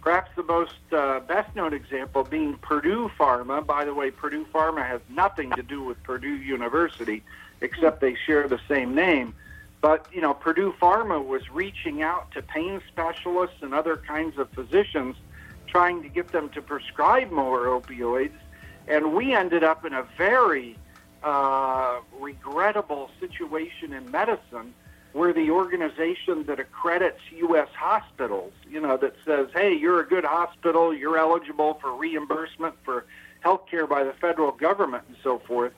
Perhaps 0.00 0.30
the 0.34 0.42
most 0.42 0.76
uh, 0.92 1.20
best 1.20 1.54
known 1.54 1.74
example 1.74 2.24
being 2.24 2.54
Purdue 2.58 3.10
Pharma. 3.18 3.64
By 3.64 3.84
the 3.84 3.92
way, 3.92 4.10
Purdue 4.10 4.46
Pharma 4.46 4.86
has 4.86 5.00
nothing 5.10 5.50
to 5.52 5.62
do 5.62 5.82
with 5.82 6.02
Purdue 6.02 6.36
University, 6.36 7.22
except 7.60 8.00
they 8.00 8.14
share 8.26 8.48
the 8.48 8.60
same 8.66 8.94
name. 8.94 9.34
But, 9.82 10.06
you 10.12 10.20
know, 10.20 10.34
Purdue 10.34 10.74
Pharma 10.80 11.24
was 11.24 11.50
reaching 11.50 12.02
out 12.02 12.30
to 12.32 12.42
pain 12.42 12.80
specialists 12.88 13.56
and 13.62 13.74
other 13.74 13.96
kinds 13.96 14.38
of 14.38 14.48
physicians 14.50 15.16
trying 15.66 16.02
to 16.02 16.08
get 16.08 16.28
them 16.28 16.48
to 16.50 16.62
prescribe 16.62 17.30
more 17.30 17.66
opioids. 17.66 18.38
And 18.88 19.14
we 19.14 19.34
ended 19.34 19.62
up 19.62 19.84
in 19.84 19.92
a 19.92 20.04
very 20.16 20.76
uh, 21.22 22.00
regrettable 22.18 23.10
situation 23.20 23.92
in 23.92 24.10
medicine 24.10 24.74
we're 25.12 25.32
the 25.32 25.50
organization 25.50 26.44
that 26.46 26.60
accredits 26.60 27.20
U.S. 27.36 27.68
hospitals, 27.76 28.52
you 28.68 28.80
know, 28.80 28.96
that 28.96 29.14
says, 29.24 29.48
hey, 29.52 29.74
you're 29.74 30.00
a 30.00 30.06
good 30.06 30.24
hospital, 30.24 30.94
you're 30.94 31.18
eligible 31.18 31.74
for 31.74 31.94
reimbursement 31.94 32.74
for 32.84 33.06
health 33.40 33.62
care 33.68 33.86
by 33.86 34.04
the 34.04 34.12
federal 34.12 34.52
government 34.52 35.04
and 35.08 35.16
so 35.22 35.38
forth. 35.40 35.72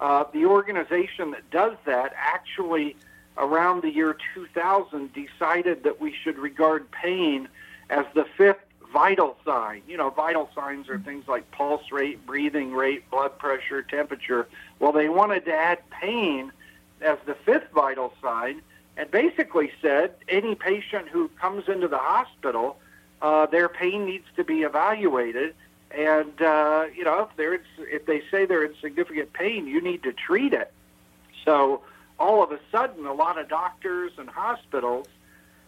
Uh, 0.00 0.24
the 0.32 0.46
organization 0.46 1.30
that 1.30 1.48
does 1.50 1.74
that 1.84 2.12
actually, 2.16 2.96
around 3.38 3.82
the 3.82 3.90
year 3.90 4.16
2000, 4.34 5.10
decided 5.12 5.84
that 5.84 6.00
we 6.00 6.12
should 6.24 6.38
regard 6.38 6.90
pain 6.90 7.48
as 7.88 8.04
the 8.14 8.24
fifth 8.36 8.64
vital 8.92 9.36
sign. 9.44 9.82
You 9.86 9.96
know, 9.96 10.10
vital 10.10 10.50
signs 10.56 10.88
are 10.88 10.98
things 10.98 11.28
like 11.28 11.48
pulse 11.52 11.92
rate, 11.92 12.26
breathing 12.26 12.72
rate, 12.72 13.08
blood 13.10 13.38
pressure, 13.38 13.82
temperature. 13.82 14.48
Well, 14.80 14.92
they 14.92 15.08
wanted 15.08 15.44
to 15.44 15.52
add 15.52 15.78
pain 15.90 16.50
as 17.00 17.18
the 17.26 17.34
fifth 17.34 17.70
vital 17.72 18.12
sign 18.20 18.62
and 18.96 19.10
basically 19.10 19.72
said 19.80 20.14
any 20.28 20.54
patient 20.54 21.08
who 21.08 21.28
comes 21.40 21.68
into 21.68 21.88
the 21.88 21.98
hospital, 21.98 22.76
uh, 23.20 23.46
their 23.46 23.68
pain 23.68 24.04
needs 24.04 24.26
to 24.36 24.44
be 24.44 24.62
evaluated. 24.62 25.54
And 25.90 26.40
uh, 26.40 26.86
you 26.94 27.04
know, 27.04 27.28
if 27.30 27.36
they're 27.36 27.60
if 27.78 28.06
they 28.06 28.22
say 28.30 28.46
they're 28.46 28.64
in 28.64 28.74
significant 28.80 29.32
pain, 29.32 29.66
you 29.66 29.80
need 29.80 30.02
to 30.04 30.12
treat 30.12 30.52
it. 30.52 30.72
So 31.44 31.82
all 32.18 32.42
of 32.42 32.52
a 32.52 32.60
sudden, 32.70 33.06
a 33.06 33.12
lot 33.12 33.38
of 33.38 33.48
doctors 33.48 34.12
and 34.18 34.28
hospitals 34.28 35.06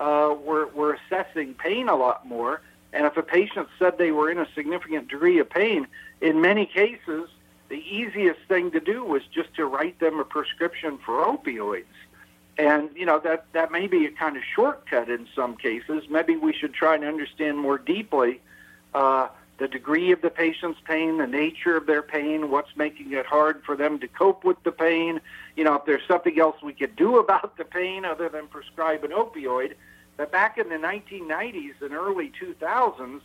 uh, 0.00 0.34
were 0.42 0.66
were 0.68 0.94
assessing 0.94 1.54
pain 1.54 1.88
a 1.88 1.96
lot 1.96 2.26
more. 2.26 2.60
And 2.92 3.06
if 3.06 3.16
a 3.16 3.22
patient 3.22 3.68
said 3.78 3.98
they 3.98 4.12
were 4.12 4.30
in 4.30 4.38
a 4.38 4.46
significant 4.54 5.08
degree 5.08 5.38
of 5.40 5.50
pain, 5.50 5.88
in 6.20 6.40
many 6.40 6.64
cases, 6.64 7.28
the 7.68 7.76
easiest 7.76 8.40
thing 8.46 8.70
to 8.70 8.80
do 8.80 9.04
was 9.04 9.22
just 9.32 9.52
to 9.54 9.66
write 9.66 9.98
them 9.98 10.20
a 10.20 10.24
prescription 10.24 10.98
for 10.98 11.24
opioids. 11.24 11.84
And 12.56 12.90
you 12.94 13.04
know 13.04 13.18
that 13.20 13.46
that 13.52 13.72
may 13.72 13.86
be 13.86 14.06
a 14.06 14.10
kind 14.10 14.36
of 14.36 14.42
shortcut 14.54 15.08
in 15.08 15.26
some 15.34 15.56
cases. 15.56 16.04
Maybe 16.08 16.36
we 16.36 16.52
should 16.52 16.72
try 16.72 16.94
and 16.94 17.04
understand 17.04 17.58
more 17.58 17.78
deeply 17.78 18.40
uh, 18.94 19.28
the 19.58 19.68
degree 19.68 20.12
of 20.12 20.20
the 20.20 20.30
patient's 20.30 20.80
pain, 20.84 21.18
the 21.18 21.26
nature 21.26 21.76
of 21.76 21.86
their 21.86 22.02
pain, 22.02 22.50
what's 22.50 22.76
making 22.76 23.12
it 23.12 23.26
hard 23.26 23.62
for 23.64 23.76
them 23.76 23.98
to 24.00 24.08
cope 24.08 24.44
with 24.44 24.60
the 24.64 24.72
pain. 24.72 25.20
You 25.56 25.64
know, 25.64 25.74
if 25.74 25.84
there's 25.84 26.06
something 26.06 26.38
else 26.38 26.56
we 26.62 26.72
could 26.72 26.96
do 26.96 27.18
about 27.24 27.56
the 27.56 27.64
pain 27.64 28.04
other 28.04 28.28
than 28.28 28.46
prescribe 28.48 29.04
an 29.04 29.10
opioid. 29.10 29.74
But 30.16 30.30
back 30.30 30.58
in 30.58 30.68
the 30.68 30.76
1990s 30.76 31.80
and 31.80 31.92
early 31.92 32.30
2000s, 32.40 33.20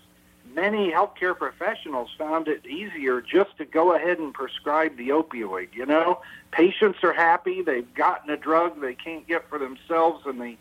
many 0.54 0.92
healthcare 0.92 1.38
professionals 1.38 2.10
found 2.18 2.48
it 2.48 2.66
easier 2.66 3.22
just 3.22 3.58
to 3.58 3.66
go 3.66 3.96
ahead 3.96 4.20
and 4.20 4.34
prescribe 4.34 4.98
the 4.98 5.10
opioid. 5.10 5.70
You 5.74 5.86
know, 5.86 6.22
patients 6.52 7.00
are 7.04 7.14
happy; 7.14 7.62
they've 7.62 7.94
gotten 7.94 8.30
a 8.30 8.38
drug 8.38 8.82
they 8.82 8.96
can't 8.96 9.28
get 9.28 9.48
for 9.50 9.60
themselves 9.60 10.26
in 10.26 10.40
the 10.40 10.56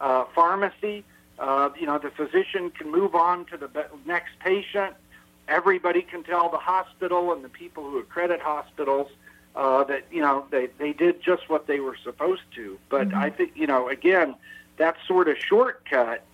uh, 0.00 0.24
pharmacy. 0.34 1.04
Uh, 1.38 1.70
you 1.78 1.86
know, 1.86 1.98
the 1.98 2.10
physician 2.10 2.70
can 2.70 2.90
move 2.90 3.14
on 3.14 3.44
to 3.46 3.56
the 3.56 3.68
next 4.06 4.38
patient. 4.40 4.94
Everybody 5.48 6.02
can 6.02 6.22
tell 6.22 6.48
the 6.48 6.58
hospital 6.58 7.32
and 7.32 7.44
the 7.44 7.48
people 7.48 7.82
who 7.84 7.98
accredit 7.98 8.40
hospitals 8.40 9.08
uh, 9.54 9.84
that 9.84 10.06
you 10.10 10.20
know 10.20 10.46
they 10.50 10.68
they 10.78 10.92
did 10.92 11.22
just 11.22 11.48
what 11.48 11.66
they 11.66 11.80
were 11.80 11.96
supposed 12.02 12.42
to. 12.54 12.78
But 12.88 13.08
mm-hmm. 13.08 13.18
I 13.18 13.30
think 13.30 13.52
you 13.54 13.66
know 13.66 13.88
again 13.88 14.34
that 14.78 14.96
sort 15.06 15.28
of 15.28 15.36
shortcut 15.38 16.24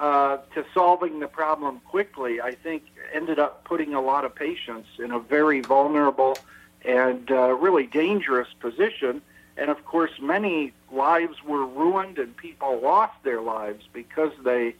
uh, 0.00 0.38
to 0.54 0.64
solving 0.74 1.20
the 1.20 1.28
problem 1.28 1.80
quickly, 1.80 2.40
I 2.40 2.54
think 2.54 2.84
ended 3.12 3.38
up 3.38 3.64
putting 3.64 3.94
a 3.94 4.00
lot 4.00 4.24
of 4.24 4.34
patients 4.34 4.88
in 4.98 5.12
a 5.12 5.20
very 5.20 5.60
vulnerable 5.60 6.36
and 6.84 7.30
uh, 7.30 7.54
really 7.54 7.86
dangerous 7.86 8.48
position. 8.60 9.22
And 9.56 9.70
of 9.70 9.84
course, 9.84 10.10
many 10.20 10.72
lives 10.90 11.42
were 11.44 11.64
ruined 11.64 12.18
and 12.18 12.36
people 12.36 12.80
lost 12.80 13.14
their 13.22 13.40
lives 13.40 13.84
because 13.92 14.32
they 14.42 14.74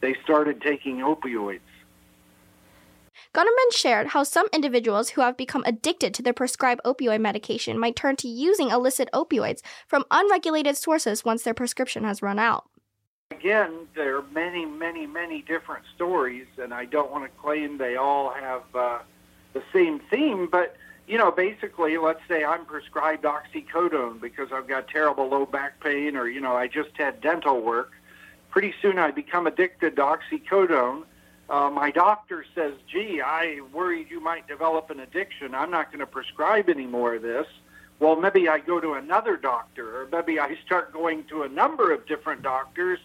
they 0.00 0.14
started 0.22 0.60
taking 0.60 0.98
opioids. 0.98 1.60
Gunderman 3.34 3.72
shared 3.72 4.08
how 4.08 4.22
some 4.22 4.46
individuals 4.52 5.10
who 5.10 5.22
have 5.22 5.36
become 5.36 5.64
addicted 5.66 6.14
to 6.14 6.22
their 6.22 6.32
prescribed 6.32 6.80
opioid 6.84 7.20
medication 7.20 7.78
might 7.78 7.96
turn 7.96 8.14
to 8.16 8.28
using 8.28 8.70
illicit 8.70 9.08
opioids 9.12 9.60
from 9.88 10.04
unregulated 10.10 10.76
sources 10.76 11.24
once 11.24 11.42
their 11.42 11.54
prescription 11.54 12.04
has 12.04 12.22
run 12.22 12.38
out 12.38 12.68
again, 13.38 13.86
there 13.94 14.16
are 14.16 14.24
many, 14.32 14.66
many, 14.66 15.06
many 15.06 15.42
different 15.42 15.84
stories, 15.94 16.46
and 16.60 16.74
I 16.74 16.84
don't 16.84 17.10
want 17.10 17.24
to 17.24 17.40
claim 17.40 17.78
they 17.78 17.96
all 17.96 18.30
have 18.30 18.62
uh, 18.74 18.98
the 19.52 19.62
same 19.72 20.00
theme, 20.10 20.48
but 20.50 20.76
you 21.06 21.16
know, 21.16 21.30
basically, 21.30 21.96
let's 21.96 22.20
say 22.28 22.44
I'm 22.44 22.66
prescribed 22.66 23.24
oxycodone 23.24 24.20
because 24.20 24.52
I've 24.52 24.68
got 24.68 24.88
terrible 24.88 25.28
low 25.28 25.46
back 25.46 25.80
pain, 25.80 26.16
or 26.16 26.28
you 26.28 26.40
know, 26.40 26.54
I 26.54 26.68
just 26.68 26.90
had 26.94 27.20
dental 27.22 27.62
work. 27.62 27.92
Pretty 28.50 28.74
soon, 28.82 28.98
I 28.98 29.10
become 29.12 29.46
addicted 29.46 29.96
to 29.96 30.02
oxycodone. 30.02 31.04
Uh, 31.48 31.70
my 31.70 31.90
doctor 31.90 32.44
says, 32.54 32.74
"Gee, 32.92 33.22
I 33.22 33.60
worried 33.72 34.10
you 34.10 34.20
might 34.20 34.46
develop 34.46 34.90
an 34.90 35.00
addiction. 35.00 35.54
I'm 35.54 35.70
not 35.70 35.90
going 35.90 36.00
to 36.00 36.06
prescribe 36.06 36.68
any 36.68 36.86
more 36.86 37.14
of 37.14 37.22
this." 37.22 37.46
Well, 38.00 38.16
maybe 38.16 38.48
I 38.48 38.58
go 38.58 38.78
to 38.78 38.92
another 38.92 39.36
doctor, 39.36 40.02
or 40.02 40.08
maybe 40.12 40.38
I 40.38 40.56
start 40.66 40.92
going 40.92 41.24
to 41.24 41.44
a 41.44 41.48
number 41.48 41.90
of 41.90 42.06
different 42.06 42.42
doctors 42.42 42.98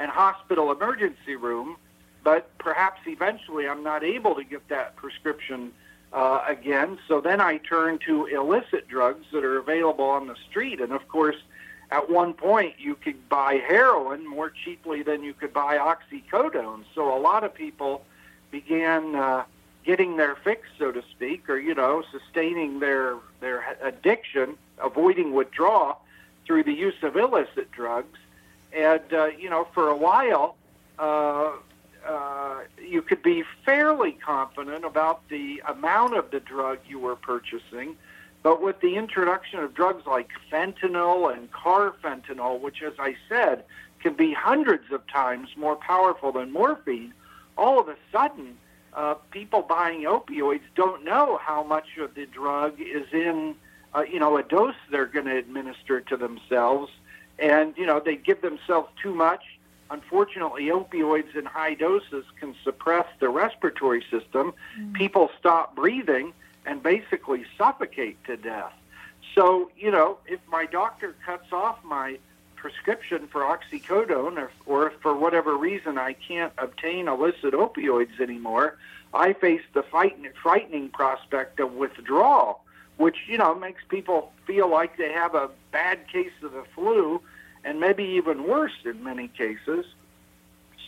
and 0.00 0.10
hospital 0.10 0.72
emergency 0.72 1.36
room, 1.36 1.76
but 2.24 2.50
perhaps 2.58 3.00
eventually 3.06 3.68
I'm 3.68 3.84
not 3.84 4.02
able 4.02 4.34
to 4.34 4.42
get 4.42 4.66
that 4.68 4.96
prescription 4.96 5.72
uh, 6.12 6.42
again. 6.48 6.98
So 7.06 7.20
then 7.20 7.40
I 7.40 7.58
turn 7.58 7.98
to 8.06 8.26
illicit 8.26 8.88
drugs 8.88 9.26
that 9.32 9.44
are 9.44 9.58
available 9.58 10.06
on 10.06 10.26
the 10.26 10.36
street. 10.48 10.80
And 10.80 10.92
of 10.92 11.06
course, 11.06 11.36
at 11.90 12.08
one 12.08 12.32
point, 12.32 12.74
you 12.78 12.94
could 12.94 13.28
buy 13.28 13.54
heroin 13.54 14.26
more 14.26 14.50
cheaply 14.64 15.02
than 15.02 15.22
you 15.22 15.34
could 15.34 15.52
buy 15.52 15.76
oxycodone. 15.76 16.84
So 16.94 17.14
a 17.14 17.20
lot 17.20 17.44
of 17.44 17.52
people 17.52 18.02
began 18.50 19.14
uh, 19.14 19.44
getting 19.84 20.16
their 20.16 20.34
fix, 20.36 20.68
so 20.78 20.92
to 20.92 21.02
speak, 21.10 21.48
or 21.48 21.58
you 21.58 21.74
know, 21.74 22.02
sustaining 22.10 22.80
their 22.80 23.16
their 23.40 23.76
addiction, 23.82 24.56
avoiding 24.78 25.32
withdrawal 25.34 26.00
through 26.46 26.64
the 26.64 26.72
use 26.72 27.02
of 27.02 27.16
illicit 27.16 27.70
drugs. 27.70 28.18
And 28.72 29.12
uh, 29.12 29.26
you 29.26 29.50
know, 29.50 29.66
for 29.74 29.88
a 29.88 29.96
while, 29.96 30.56
uh, 30.98 31.52
uh, 32.06 32.60
you 32.82 33.02
could 33.02 33.22
be 33.22 33.44
fairly 33.64 34.12
confident 34.12 34.84
about 34.84 35.28
the 35.28 35.62
amount 35.66 36.16
of 36.16 36.30
the 36.30 36.40
drug 36.40 36.78
you 36.88 36.98
were 36.98 37.16
purchasing. 37.16 37.96
But 38.42 38.62
with 38.62 38.80
the 38.80 38.96
introduction 38.96 39.58
of 39.58 39.74
drugs 39.74 40.06
like 40.06 40.30
fentanyl 40.50 41.32
and 41.32 41.50
carfentanil, 41.52 42.60
which, 42.60 42.82
as 42.82 42.94
I 42.98 43.16
said, 43.28 43.64
can 44.02 44.14
be 44.14 44.32
hundreds 44.32 44.90
of 44.92 45.06
times 45.06 45.50
more 45.56 45.76
powerful 45.76 46.32
than 46.32 46.50
morphine, 46.50 47.12
all 47.58 47.78
of 47.78 47.88
a 47.88 47.96
sudden, 48.10 48.56
uh, 48.94 49.14
people 49.30 49.62
buying 49.62 50.02
opioids 50.02 50.62
don't 50.74 51.04
know 51.04 51.38
how 51.42 51.62
much 51.62 51.98
of 51.98 52.14
the 52.14 52.26
drug 52.26 52.80
is 52.80 53.06
in, 53.12 53.54
uh, 53.94 54.02
you 54.10 54.18
know, 54.18 54.36
a 54.38 54.42
dose 54.42 54.74
they're 54.90 55.04
going 55.06 55.26
to 55.26 55.36
administer 55.36 56.00
to 56.00 56.16
themselves, 56.16 56.90
and 57.40 57.74
you 57.76 57.86
know 57.86 58.00
they 58.00 58.16
give 58.16 58.42
themselves 58.42 58.88
too 59.02 59.14
much. 59.14 59.42
Unfortunately, 59.90 60.66
opioids 60.66 61.34
in 61.34 61.44
high 61.44 61.74
doses 61.74 62.24
can 62.38 62.54
suppress 62.62 63.06
the 63.18 63.28
respiratory 63.28 64.04
system. 64.08 64.54
Mm. 64.78 64.94
People 64.94 65.30
stop 65.38 65.74
breathing 65.74 66.32
and 66.64 66.80
basically 66.80 67.44
suffocate 67.58 68.22
to 68.24 68.36
death. 68.36 68.72
So, 69.34 69.70
you 69.76 69.90
know, 69.90 70.18
if 70.26 70.40
my 70.48 70.66
doctor 70.66 71.16
cuts 71.24 71.52
off 71.52 71.78
my 71.84 72.18
prescription 72.56 73.26
for 73.28 73.40
oxycodone, 73.40 74.36
or, 74.38 74.50
or 74.66 74.86
if 74.88 74.92
for 75.00 75.16
whatever 75.16 75.56
reason 75.56 75.98
I 75.98 76.12
can't 76.12 76.52
obtain 76.58 77.08
illicit 77.08 77.54
opioids 77.54 78.20
anymore, 78.20 78.76
I 79.12 79.32
face 79.32 79.62
the 79.72 79.82
frightening 79.82 80.90
prospect 80.90 81.58
of 81.58 81.72
withdrawal, 81.72 82.62
which, 82.96 83.16
you 83.26 83.38
know, 83.38 83.54
makes 83.54 83.82
people 83.88 84.32
feel 84.46 84.68
like 84.68 84.98
they 84.98 85.12
have 85.12 85.34
a 85.34 85.50
bad 85.72 86.06
case 86.12 86.32
of 86.42 86.52
the 86.52 86.64
flu 86.74 87.20
and 87.64 87.80
maybe 87.80 88.04
even 88.04 88.46
worse 88.46 88.72
in 88.84 89.02
many 89.04 89.28
cases. 89.28 89.84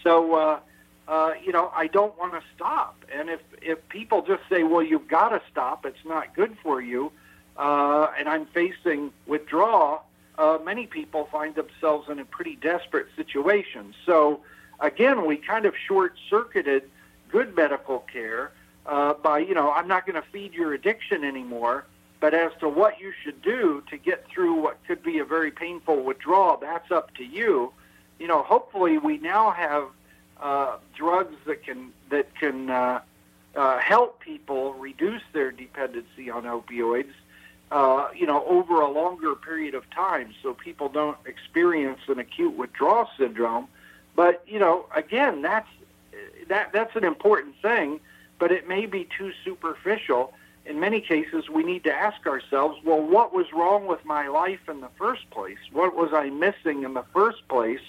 So, 0.02 0.35
uh, 0.35 0.61
uh, 1.09 1.33
you 1.45 1.52
know, 1.52 1.71
I 1.75 1.87
don't 1.87 2.17
want 2.19 2.33
to 2.33 2.43
stop. 2.55 3.05
And 3.12 3.29
if, 3.29 3.41
if 3.61 3.88
people 3.88 4.23
just 4.23 4.43
say, 4.49 4.62
well, 4.62 4.83
you've 4.83 5.09
got 5.09 5.31
to 5.31 5.43
stop, 5.50 5.85
it's 5.85 6.05
not 6.05 6.35
good 6.35 6.57
for 6.62 6.81
you, 6.81 7.12
uh, 7.57 8.09
and 8.19 8.29
I'm 8.29 8.47
facing 8.47 9.12
withdrawal, 9.26 10.05
uh, 10.38 10.59
many 10.64 10.87
people 10.87 11.29
find 11.31 11.55
themselves 11.55 12.09
in 12.09 12.19
a 12.19 12.25
pretty 12.25 12.57
desperate 12.57 13.09
situation. 13.17 13.95
So, 14.07 14.41
again, 14.81 15.26
we 15.26 15.37
kind 15.37 15.67
of 15.67 15.75
short 15.76 16.14
circuited 16.31 16.85
good 17.29 17.55
medical 17.55 18.00
care 18.00 18.52
uh, 18.87 19.14
by, 19.14 19.38
you 19.38 19.55
know, 19.55 19.71
I'm 19.71 19.88
not 19.88 20.07
going 20.07 20.21
to 20.21 20.29
feed 20.31 20.55
your 20.55 20.73
addiction 20.73 21.25
anymore. 21.25 21.85
But 22.23 22.33
as 22.33 22.52
to 22.61 22.69
what 22.69 23.00
you 23.00 23.12
should 23.23 23.43
do 23.43 23.83
to 23.91 23.99
get 23.99 24.26
through 24.29 24.55
what 24.55 24.79
could 24.87 25.02
be 25.02 25.19
a 25.19 25.25
very 25.25 25.50
painful 25.50 26.02
withdrawal, 26.02 26.57
that's 26.57 26.91
up 26.91 27.14
to 27.17 27.25
you. 27.25 27.73
You 28.19 28.29
know, 28.29 28.43
hopefully 28.43 28.97
we 28.97 29.19
now 29.19 29.50
have 29.50 29.88
uh, 30.41 30.76
drugs 30.97 31.37
that 31.47 31.64
can 31.64 31.93
that 32.09 32.35
can 32.37 32.71
uh, 32.71 33.00
uh, 33.57 33.79
help 33.81 34.21
people 34.21 34.73
reduce 34.75 35.23
their 35.35 35.50
dependency 35.50 36.31
on 36.31 36.45
opioids 36.45 37.12
uh, 37.73 38.09
you 38.14 38.26
know, 38.26 38.45
over 38.47 38.83
a 38.83 38.91
longer 38.91 39.35
period 39.35 39.75
of 39.75 39.88
time 39.91 40.35
so 40.43 40.52
people 40.52 40.91
don't 40.91 41.17
experience 41.25 42.00
an 42.06 42.19
acute 42.19 42.54
withdrawal 42.54 43.08
syndrome. 43.19 43.67
But, 44.15 44.45
you 44.47 44.58
know, 44.58 44.85
again, 44.95 45.41
that's, 45.41 45.69
that, 46.49 46.73
that's 46.73 46.95
an 46.97 47.04
important 47.04 47.54
thing, 47.63 47.99
but 48.39 48.52
it 48.52 48.69
may 48.69 48.85
be 48.85 49.08
too 49.17 49.32
superficial. 49.43 50.35
In 50.64 50.78
many 50.78 51.00
cases, 51.00 51.48
we 51.48 51.64
need 51.64 51.84
to 51.84 51.92
ask 51.92 52.26
ourselves, 52.26 52.78
well, 52.84 53.00
what 53.00 53.34
was 53.34 53.52
wrong 53.52 53.86
with 53.86 54.04
my 54.04 54.28
life 54.28 54.68
in 54.68 54.80
the 54.80 54.90
first 54.96 55.28
place? 55.30 55.58
What 55.72 55.96
was 55.96 56.12
I 56.12 56.30
missing 56.30 56.84
in 56.84 56.94
the 56.94 57.04
first 57.12 57.46
place 57.48 57.80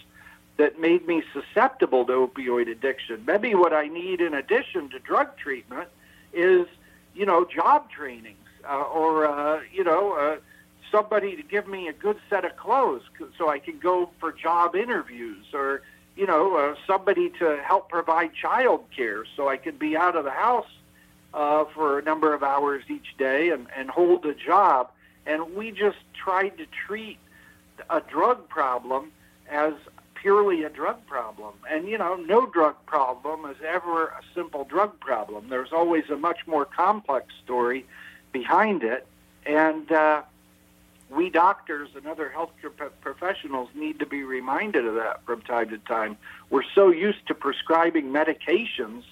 that 0.58 0.80
made 0.80 1.08
me 1.08 1.24
susceptible 1.34 2.06
to 2.06 2.28
opioid 2.28 2.70
addiction? 2.70 3.24
Maybe 3.28 3.54
what 3.54 3.74
I 3.74 3.88
need 3.88 4.22
in 4.22 4.34
addition 4.34 4.90
to 4.90 5.00
drug 5.00 5.38
treatment 5.38 5.90
is, 6.34 6.66
you 7.14 7.26
know, 7.28 7.46
job 7.46 7.92
training 7.92 8.38
uh, 8.68 8.82
or 8.82 9.26
uh, 9.26 9.62
you 9.72 9.84
know 9.84 10.14
uh, 10.14 10.38
somebody 10.92 11.36
to 11.36 11.44
give 11.44 11.68
me 11.68 11.88
a 11.88 11.94
good 11.94 12.18
set 12.30 12.46
of 12.46 12.56
clothes 12.58 13.04
so 13.38 13.50
I 13.50 13.60
can 13.60 13.80
go 13.80 14.10
for 14.20 14.32
job 14.32 14.76
interviews, 14.76 15.46
or 15.54 15.82
you 16.16 16.26
know 16.26 16.56
uh, 16.56 16.76
somebody 16.88 17.30
to 17.40 17.62
help 17.64 17.90
provide 17.90 18.34
child 18.34 18.86
care 18.96 19.26
so 19.36 19.50
I 19.50 19.58
can 19.58 19.78
be 19.78 19.98
out 19.98 20.16
of 20.16 20.24
the 20.24 20.32
house 20.32 20.70
uh, 21.34 21.66
for 21.74 22.00
a 22.00 22.04
number 22.04 22.34
of 22.34 22.44
hours 22.44 22.84
each 22.90 23.18
day 23.18 23.50
and, 23.50 23.68
and 23.76 23.90
hold 23.90 24.26
a 24.26 24.34
job. 24.34 24.92
And 25.26 25.56
we 25.56 25.72
just 25.72 25.98
tried 26.14 26.58
to 26.58 26.66
treat 26.88 27.18
a 27.90 28.02
drug 28.02 28.48
problem 28.50 29.12
as 29.50 29.74
purely 30.16 30.64
a 30.64 30.70
drug 30.70 31.06
problem. 31.06 31.54
And, 31.70 31.88
you 31.88 31.98
know, 31.98 32.16
no 32.16 32.46
drug 32.46 32.76
problem 32.86 33.46
is 33.50 33.58
ever 33.66 34.06
a 34.06 34.22
simple 34.34 34.64
drug 34.64 35.00
problem. 35.00 35.50
There's 35.50 35.74
always 35.74 36.10
a 36.10 36.16
much 36.16 36.48
more 36.48 36.66
complex 36.66 37.34
story 37.44 37.86
behind 38.32 38.84
it. 38.84 39.06
And 39.46 39.92
uh, 39.92 40.22
we 41.10 41.30
doctors 41.30 41.90
and 41.96 42.08
other 42.08 42.32
healthcare 42.36 42.72
professionals 43.02 43.70
need 43.76 44.00
to 44.00 44.06
be 44.06 44.24
reminded 44.24 44.86
of 44.86 44.96
that 44.96 45.26
from 45.26 45.42
time 45.42 45.70
to 45.70 45.78
time. 45.80 46.18
We're 46.50 46.64
so 46.74 46.90
used 46.90 47.28
to 47.28 47.34
prescribing 47.34 48.06
medications, 48.06 49.04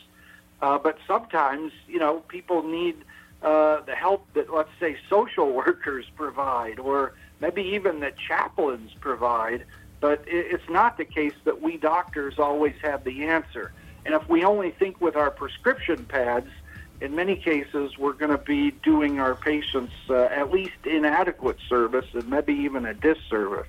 uh, 0.62 0.78
but 0.78 0.97
sometimes, 1.08 1.71
you 1.88 2.00
know, 2.00 2.19
people 2.28 2.63
need 2.63 2.95
uh, 3.41 3.82
the 3.82 3.95
help 3.95 4.26
that, 4.34 4.54
let's 4.54 4.69
say, 4.80 4.97
social 5.10 5.52
workers 5.54 6.06
provide, 6.15 6.80
or 6.80 7.13
maybe 7.39 7.62
even 7.63 8.00
the 8.00 8.12
chaplains 8.28 8.91
provide. 9.00 9.65
But 10.00 10.24
it, 10.28 10.47
it's 10.52 10.69
not 10.69 10.97
the 10.97 11.06
case 11.06 11.34
that 11.45 11.62
we 11.62 11.78
doctors 11.78 12.39
always 12.39 12.76
have 12.84 13.04
the 13.04 13.26
answer. 13.26 13.71
And 14.06 14.15
if 14.15 14.28
we 14.28 14.43
only 14.43 14.71
think 14.71 15.00
with 15.00 15.15
our 15.15 15.32
prescription 15.32 16.06
pads, 16.06 16.50
in 17.02 17.15
many 17.15 17.36
cases, 17.36 17.97
we're 17.97 18.13
going 18.13 18.32
to 18.32 18.38
be 18.38 18.71
doing 18.71 19.19
our 19.19 19.36
patients 19.36 19.93
uh, 20.10 20.24
at 20.26 20.52
least 20.52 20.86
inadequate 20.86 21.58
service 21.67 22.06
and 22.13 22.28
maybe 22.30 22.54
even 22.54 22.86
a 22.86 22.93
disservice. 22.93 23.67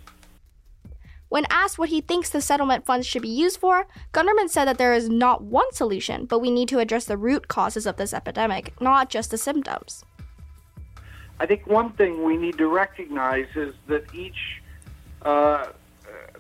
When 1.33 1.47
asked 1.49 1.79
what 1.79 1.89
he 1.89 2.03
thinks 2.03 2.29
the 2.29 2.43
settlement 2.43 2.85
funds 2.85 3.07
should 3.07 3.23
be 3.23 3.29
used 3.29 3.57
for, 3.57 3.87
Gunderman 4.13 4.51
said 4.51 4.67
that 4.67 4.77
there 4.77 4.93
is 4.93 5.09
not 5.09 5.41
one 5.41 5.73
solution, 5.73 6.27
but 6.27 6.41
we 6.41 6.51
need 6.51 6.69
to 6.69 6.79
address 6.79 7.07
the 7.07 7.17
root 7.17 7.49
causes 7.49 7.87
of 7.87 7.97
this 7.97 8.13
epidemic, 8.13 8.79
not 8.83 9.09
just 9.09 9.31
the 9.31 9.39
symptoms. 9.39 10.05
I 11.41 11.47
think 11.47 11.67
one 11.67 11.93
thing 11.93 12.23
we 12.23 12.37
need 12.37 12.59
to 12.59 12.67
recognize 12.67 13.47
is 13.55 13.75
that 13.87 14.15
each 14.15 14.61
uh, 15.23 15.69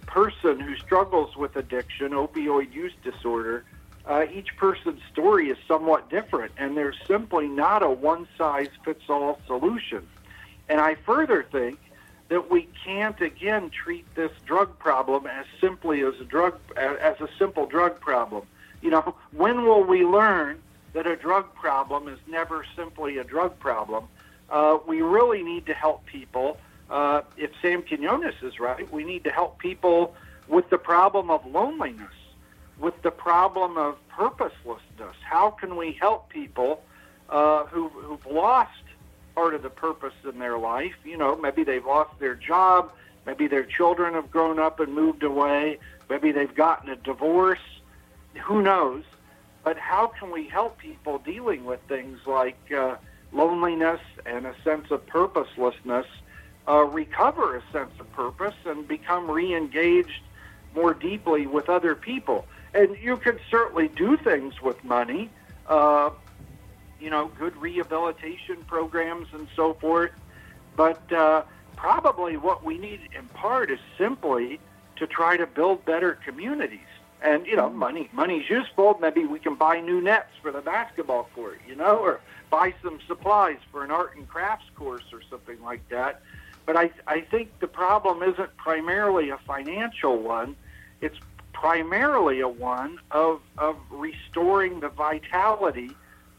person 0.04 0.60
who 0.60 0.76
struggles 0.76 1.38
with 1.38 1.56
addiction, 1.56 2.10
opioid 2.10 2.70
use 2.74 2.92
disorder, 3.02 3.64
uh, 4.04 4.26
each 4.30 4.54
person's 4.58 5.00
story 5.10 5.48
is 5.48 5.56
somewhat 5.66 6.10
different, 6.10 6.52
and 6.58 6.76
there's 6.76 6.98
simply 7.06 7.48
not 7.48 7.82
a 7.82 7.88
one 7.88 8.28
size 8.36 8.68
fits 8.84 9.04
all 9.08 9.40
solution. 9.46 10.06
And 10.68 10.82
I 10.82 10.96
further 10.96 11.46
think 11.50 11.78
that 12.32 12.50
we 12.50 12.66
can't 12.82 13.20
again 13.20 13.68
treat 13.68 14.06
this 14.14 14.32
drug 14.46 14.78
problem 14.78 15.26
as 15.26 15.44
simply 15.60 16.00
as 16.00 16.14
a 16.18 16.24
drug 16.24 16.58
as 16.78 17.20
a 17.20 17.28
simple 17.38 17.66
drug 17.66 18.00
problem. 18.00 18.46
You 18.80 18.88
know, 18.88 19.14
when 19.32 19.64
will 19.64 19.84
we 19.84 20.02
learn 20.02 20.58
that 20.94 21.06
a 21.06 21.14
drug 21.14 21.54
problem 21.54 22.08
is 22.08 22.18
never 22.26 22.64
simply 22.74 23.18
a 23.18 23.24
drug 23.24 23.58
problem? 23.58 24.04
Uh, 24.48 24.78
we 24.86 25.02
really 25.02 25.42
need 25.42 25.66
to 25.66 25.74
help 25.74 26.06
people. 26.06 26.56
Uh, 26.88 27.20
if 27.36 27.50
Sam 27.60 27.82
Quinones 27.82 28.34
is 28.40 28.58
right, 28.58 28.90
we 28.90 29.04
need 29.04 29.24
to 29.24 29.30
help 29.30 29.58
people 29.58 30.14
with 30.48 30.70
the 30.70 30.78
problem 30.78 31.30
of 31.30 31.44
loneliness 31.44 32.14
with 32.78 33.00
the 33.02 33.10
problem 33.10 33.76
of 33.76 33.96
purposelessness. 34.08 35.16
How 35.22 35.50
can 35.50 35.76
we 35.76 35.92
help 35.92 36.30
people 36.30 36.82
uh, 37.28 37.66
who, 37.66 37.90
who've 37.90 38.26
lost 38.26 38.70
part 39.34 39.54
of 39.54 39.62
the 39.62 39.70
purpose 39.70 40.14
in 40.24 40.38
their 40.38 40.58
life? 40.58 40.94
You 41.04 41.16
know, 41.16 41.36
maybe 41.36 41.64
they've 41.64 41.84
lost 41.84 42.18
their 42.18 42.34
job, 42.34 42.92
maybe 43.26 43.46
their 43.46 43.64
children 43.64 44.14
have 44.14 44.30
grown 44.30 44.58
up 44.58 44.80
and 44.80 44.94
moved 44.94 45.22
away, 45.22 45.78
maybe 46.08 46.32
they've 46.32 46.54
gotten 46.54 46.90
a 46.90 46.96
divorce. 46.96 47.60
Who 48.44 48.62
knows? 48.62 49.04
But 49.64 49.78
how 49.78 50.08
can 50.08 50.30
we 50.30 50.48
help 50.48 50.78
people 50.78 51.18
dealing 51.18 51.64
with 51.64 51.80
things 51.88 52.18
like 52.26 52.58
uh, 52.72 52.96
loneliness 53.32 54.00
and 54.26 54.46
a 54.46 54.54
sense 54.64 54.90
of 54.90 55.06
purposelessness 55.06 56.06
uh, 56.68 56.84
recover 56.84 57.56
a 57.56 57.62
sense 57.72 57.92
of 58.00 58.10
purpose 58.12 58.54
and 58.64 58.86
become 58.86 59.30
re 59.30 59.54
engaged 59.54 60.22
more 60.74 60.94
deeply 60.94 61.46
with 61.46 61.68
other 61.68 61.94
people? 61.94 62.46
And 62.74 62.96
you 63.00 63.16
can 63.18 63.38
certainly 63.50 63.88
do 63.88 64.16
things 64.16 64.60
with 64.62 64.82
money. 64.82 65.30
Uh, 65.66 66.10
you 67.02 67.10
know, 67.10 67.30
good 67.38 67.56
rehabilitation 67.56 68.58
programs 68.66 69.26
and 69.32 69.48
so 69.56 69.74
forth. 69.74 70.12
But 70.76 71.12
uh, 71.12 71.42
probably 71.76 72.36
what 72.36 72.64
we 72.64 72.78
need 72.78 73.00
in 73.18 73.26
part 73.28 73.70
is 73.70 73.80
simply 73.98 74.60
to 74.96 75.06
try 75.06 75.36
to 75.36 75.46
build 75.46 75.84
better 75.84 76.18
communities. 76.24 76.80
And 77.20 77.46
you 77.46 77.56
know, 77.56 77.68
money 77.70 78.08
money's 78.12 78.48
useful. 78.48 78.98
Maybe 79.00 79.24
we 79.24 79.38
can 79.38 79.54
buy 79.54 79.80
new 79.80 80.00
nets 80.00 80.30
for 80.40 80.50
the 80.50 80.60
basketball 80.60 81.28
court, 81.34 81.60
you 81.68 81.74
know, 81.74 81.96
or 81.96 82.20
buy 82.50 82.74
some 82.82 82.98
supplies 83.06 83.58
for 83.70 83.84
an 83.84 83.90
art 83.90 84.16
and 84.16 84.28
crafts 84.28 84.66
course 84.74 85.04
or 85.12 85.20
something 85.30 85.60
like 85.62 85.88
that. 85.88 86.22
But 86.66 86.76
I 86.76 86.90
I 87.06 87.20
think 87.20 87.58
the 87.60 87.68
problem 87.68 88.22
isn't 88.22 88.56
primarily 88.56 89.30
a 89.30 89.38
financial 89.38 90.18
one. 90.18 90.56
It's 91.00 91.18
primarily 91.52 92.40
a 92.40 92.48
one 92.48 92.98
of 93.12 93.40
of 93.58 93.76
restoring 93.90 94.80
the 94.80 94.88
vitality 94.88 95.90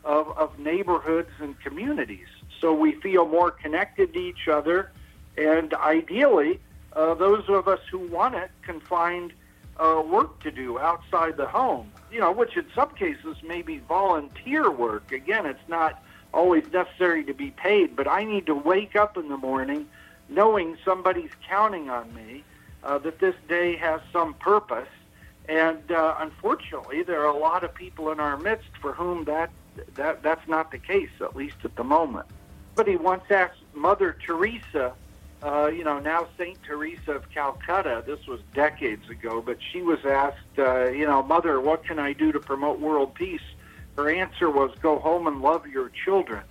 of, 0.03 0.37
of 0.37 0.57
neighborhoods 0.59 1.31
and 1.39 1.59
communities 1.61 2.27
so 2.63 2.73
we 2.73 2.93
feel 2.93 3.27
more 3.27 3.51
connected 3.51 4.13
to 4.13 4.19
each 4.19 4.47
other. 4.47 4.89
And 5.37 5.73
ideally, 5.73 6.61
uh, 6.93 7.13
those 7.13 7.43
of 7.49 7.67
us 7.67 7.81
who 7.91 7.99
want 7.99 8.35
it 8.35 8.51
can 8.61 8.79
find 8.79 9.33
uh, 9.77 10.01
work 10.05 10.39
to 10.43 10.51
do 10.51 10.79
outside 10.79 11.35
the 11.35 11.45
home, 11.45 11.91
you 12.09 12.21
know, 12.21 12.31
which 12.31 12.55
in 12.55 12.65
some 12.73 12.91
cases 12.91 13.35
may 13.43 13.61
be 13.61 13.79
volunteer 13.79 14.71
work. 14.71 15.11
Again, 15.11 15.45
it's 15.45 15.67
not 15.67 16.01
always 16.33 16.63
necessary 16.71 17.25
to 17.25 17.33
be 17.33 17.51
paid, 17.51 17.97
but 17.97 18.07
I 18.07 18.23
need 18.23 18.45
to 18.45 18.55
wake 18.55 18.95
up 18.95 19.17
in 19.17 19.27
the 19.27 19.37
morning 19.37 19.85
knowing 20.29 20.77
somebody's 20.85 21.31
counting 21.45 21.89
on 21.89 22.13
me, 22.13 22.45
uh, 22.83 22.97
that 22.99 23.19
this 23.19 23.35
day 23.49 23.75
has 23.75 23.99
some 24.13 24.33
purpose. 24.35 24.87
And 25.49 25.91
uh, 25.91 26.15
unfortunately, 26.19 27.03
there 27.03 27.19
are 27.21 27.35
a 27.35 27.37
lot 27.37 27.65
of 27.65 27.73
people 27.73 28.09
in 28.11 28.21
our 28.21 28.37
midst 28.37 28.69
for 28.81 28.93
whom 28.93 29.25
that 29.25 29.51
that 29.95 30.23
that's 30.23 30.47
not 30.47 30.71
the 30.71 30.77
case, 30.77 31.09
at 31.21 31.35
least 31.35 31.57
at 31.63 31.75
the 31.75 31.83
moment. 31.83 32.25
But 32.75 32.87
he 32.87 32.95
once 32.95 33.23
asked 33.29 33.59
Mother 33.73 34.17
Teresa, 34.25 34.93
uh, 35.43 35.67
you 35.67 35.83
know, 35.83 35.99
now 35.99 36.27
Saint 36.37 36.57
Teresa 36.63 37.13
of 37.13 37.29
Calcutta. 37.29 38.03
This 38.05 38.25
was 38.27 38.39
decades 38.53 39.09
ago, 39.09 39.41
but 39.41 39.57
she 39.71 39.81
was 39.81 39.99
asked, 40.05 40.57
uh, 40.57 40.87
you 40.87 41.05
know, 41.05 41.21
Mother, 41.21 41.59
what 41.59 41.83
can 41.83 41.99
I 41.99 42.13
do 42.13 42.31
to 42.31 42.39
promote 42.39 42.79
world 42.79 43.13
peace? 43.13 43.41
Her 43.95 44.09
answer 44.09 44.49
was, 44.49 44.71
go 44.81 44.97
home 44.99 45.27
and 45.27 45.41
love 45.41 45.67
your 45.67 45.89
children. 45.89 46.43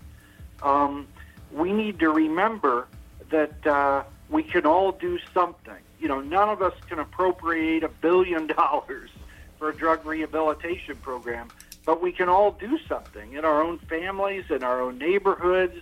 Um, 0.63 1.09
we 1.51 1.73
need 1.73 1.99
to 2.01 2.11
remember 2.11 2.87
that 3.31 3.67
uh, 3.67 4.05
we 4.31 4.43
can 4.43 4.65
all 4.65 4.93
do 4.93 5.19
something. 5.35 5.75
You 5.99 6.09
know, 6.09 6.21
none 6.21 6.49
of 6.49 6.63
us 6.63 6.75
can 6.89 6.99
appropriate 6.99 7.83
a 7.83 7.89
billion 7.89 8.47
dollars 8.59 9.11
for 9.59 9.71
a 9.71 9.77
drug 9.77 10.05
rehabilitation 10.05 10.97
program, 10.97 11.49
but 11.85 12.03
we 12.03 12.13
can 12.13 12.29
all 12.29 12.53
do 12.53 12.79
something 12.89 13.33
in 13.33 13.45
our 13.45 13.63
own 13.63 13.79
families, 13.79 14.45
in 14.51 14.63
our 14.63 14.81
own 14.81 14.99
neighborhoods. 14.99 15.81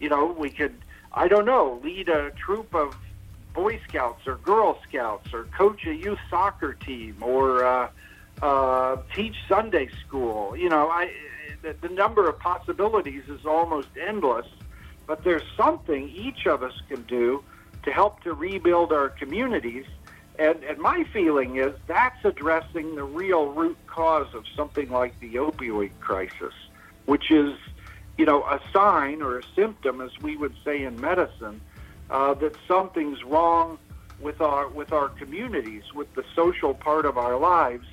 You 0.00 0.08
know, 0.08 0.26
we 0.26 0.50
could, 0.50 0.74
I 1.12 1.28
don't 1.28 1.46
know, 1.46 1.80
lead 1.82 2.08
a 2.08 2.30
troop 2.32 2.74
of 2.74 2.96
Boy 3.54 3.80
Scouts 3.88 4.26
or 4.26 4.36
Girl 4.36 4.78
Scouts 4.88 5.32
or 5.32 5.44
coach 5.44 5.86
a 5.86 5.94
youth 5.94 6.18
soccer 6.28 6.74
team 6.74 7.16
or 7.22 7.64
uh, 7.64 7.88
uh, 8.42 8.96
teach 9.14 9.36
Sunday 9.48 9.88
school. 10.06 10.56
You 10.56 10.68
know, 10.68 10.90
I, 10.90 11.10
the, 11.62 11.74
the 11.80 11.88
number 11.88 12.28
of 12.28 12.38
possibilities 12.38 13.22
is 13.28 13.46
almost 13.46 13.88
endless, 14.00 14.46
but 15.06 15.24
there's 15.24 15.42
something 15.56 16.08
each 16.10 16.46
of 16.46 16.62
us 16.62 16.74
can 16.88 17.02
do 17.02 17.42
to 17.84 17.92
help 17.92 18.22
to 18.24 18.34
rebuild 18.34 18.92
our 18.92 19.08
communities 19.08 19.86
and, 20.38 20.62
and 20.64 20.78
my 20.78 21.04
feeling 21.12 21.56
is 21.56 21.72
that's 21.86 22.24
addressing 22.24 22.94
the 22.94 23.04
real 23.04 23.46
root 23.52 23.78
cause 23.86 24.28
of 24.34 24.44
something 24.54 24.90
like 24.90 25.18
the 25.20 25.34
opioid 25.34 25.92
crisis, 26.00 26.52
which 27.06 27.30
is, 27.30 27.54
you 28.18 28.24
know, 28.24 28.42
a 28.42 28.60
sign 28.72 29.22
or 29.22 29.38
a 29.38 29.42
symptom, 29.54 30.00
as 30.00 30.10
we 30.20 30.36
would 30.36 30.54
say 30.64 30.82
in 30.82 31.00
medicine, 31.00 31.60
uh, 32.10 32.34
that 32.34 32.52
something's 32.68 33.22
wrong 33.24 33.78
with 34.20 34.40
our 34.40 34.68
with 34.68 34.92
our 34.92 35.08
communities, 35.08 35.82
with 35.94 36.12
the 36.14 36.24
social 36.34 36.74
part 36.74 37.04
of 37.04 37.18
our 37.18 37.38
lives, 37.38 37.86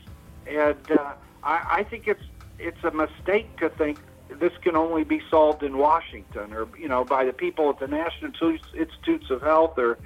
and 0.47 0.91
uh, 0.91 1.13
I, 1.43 1.65
I 1.69 1.83
think 1.83 2.07
it's 2.07 2.23
it's 2.59 2.83
a 2.83 2.91
mistake 2.91 3.57
to 3.59 3.69
think 3.69 3.99
this 4.39 4.53
can 4.61 4.75
only 4.75 5.03
be 5.03 5.21
solved 5.29 5.63
in 5.63 5.77
Washington 5.77 6.53
or 6.53 6.67
you 6.77 6.87
know 6.87 7.03
by 7.03 7.25
the 7.25 7.33
people 7.33 7.69
at 7.69 7.79
the 7.79 7.87
National 7.87 8.31
Institutes 8.77 9.29
of 9.29 9.41
Health 9.41 9.77
or 9.77 9.97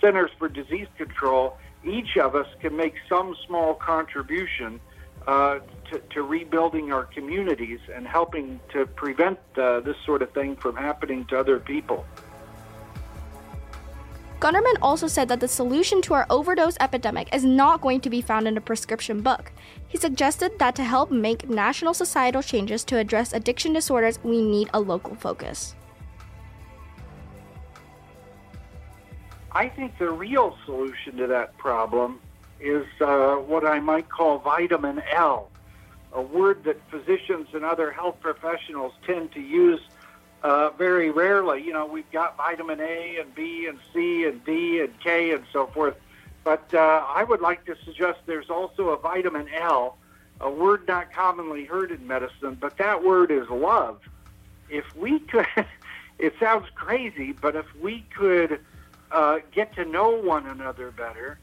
Centers 0.00 0.30
for 0.38 0.48
Disease 0.48 0.88
Control 0.96 1.56
each 1.86 2.16
of 2.16 2.34
us 2.34 2.46
can 2.60 2.76
make 2.76 2.94
some 3.08 3.36
small 3.46 3.74
contribution 3.74 4.80
uh, 5.26 5.58
to, 5.90 5.98
to, 6.10 6.22
rebuilding 6.22 6.92
our 6.92 7.04
communities 7.04 7.80
and 7.94 8.06
helping 8.06 8.60
to 8.70 8.84
prevent 8.84 9.38
uh, 9.56 9.80
this 9.80 9.96
sort 10.04 10.20
of 10.20 10.30
thing 10.32 10.54
from 10.56 10.76
happening 10.76 11.24
to 11.26 11.38
other 11.38 11.58
people. 11.58 12.04
Gunderman 14.40 14.76
also 14.82 15.06
said 15.06 15.28
that 15.28 15.40
the 15.40 15.48
solution 15.48 16.02
to 16.02 16.12
our 16.12 16.26
overdose 16.28 16.76
epidemic 16.78 17.34
is 17.34 17.46
not 17.46 17.80
going 17.80 18.02
to 18.02 18.10
be 18.10 18.20
found 18.20 18.46
in 18.46 18.58
a 18.58 18.60
prescription 18.60 19.22
book. 19.22 19.50
He 19.88 19.96
suggested 19.96 20.58
that 20.58 20.74
to 20.74 20.84
help 20.84 21.10
make 21.10 21.48
national 21.48 21.94
societal 21.94 22.42
changes 22.42 22.84
to 22.84 22.98
address 22.98 23.32
addiction 23.32 23.72
disorders, 23.72 24.18
we 24.22 24.42
need 24.42 24.68
a 24.74 24.80
local 24.80 25.14
focus. 25.14 25.74
I 29.54 29.68
think 29.68 29.98
the 29.98 30.10
real 30.10 30.56
solution 30.64 31.16
to 31.18 31.28
that 31.28 31.56
problem 31.58 32.20
is 32.58 32.86
uh, 33.00 33.36
what 33.36 33.64
I 33.64 33.78
might 33.78 34.08
call 34.08 34.38
vitamin 34.38 35.00
L, 35.12 35.48
a 36.12 36.20
word 36.20 36.64
that 36.64 36.80
physicians 36.90 37.48
and 37.52 37.64
other 37.64 37.92
health 37.92 38.16
professionals 38.20 38.92
tend 39.06 39.30
to 39.32 39.40
use 39.40 39.80
uh, 40.42 40.70
very 40.70 41.10
rarely. 41.10 41.62
You 41.62 41.72
know, 41.72 41.86
we've 41.86 42.10
got 42.10 42.36
vitamin 42.36 42.80
A 42.80 43.18
and 43.20 43.32
B 43.34 43.66
and 43.68 43.78
C 43.92 44.24
and 44.24 44.44
D 44.44 44.80
and 44.80 44.98
K 45.00 45.32
and 45.32 45.44
so 45.52 45.68
forth. 45.68 45.94
But 46.42 46.74
uh, 46.74 47.04
I 47.08 47.22
would 47.22 47.40
like 47.40 47.64
to 47.66 47.76
suggest 47.84 48.20
there's 48.26 48.50
also 48.50 48.88
a 48.88 48.96
vitamin 48.96 49.48
L, 49.54 49.96
a 50.40 50.50
word 50.50 50.86
not 50.88 51.12
commonly 51.12 51.64
heard 51.64 51.92
in 51.92 52.06
medicine, 52.06 52.58
but 52.60 52.76
that 52.78 53.04
word 53.04 53.30
is 53.30 53.48
love. 53.48 54.00
If 54.68 54.84
we 54.96 55.20
could, 55.20 55.46
it 56.18 56.34
sounds 56.40 56.66
crazy, 56.74 57.32
but 57.32 57.54
if 57.54 57.66
we 57.80 58.04
could 58.16 58.58
uh, 59.14 59.38
get 59.52 59.74
to 59.76 59.84
know 59.84 60.10
one 60.10 60.46
another 60.46 60.90
better 60.90 61.38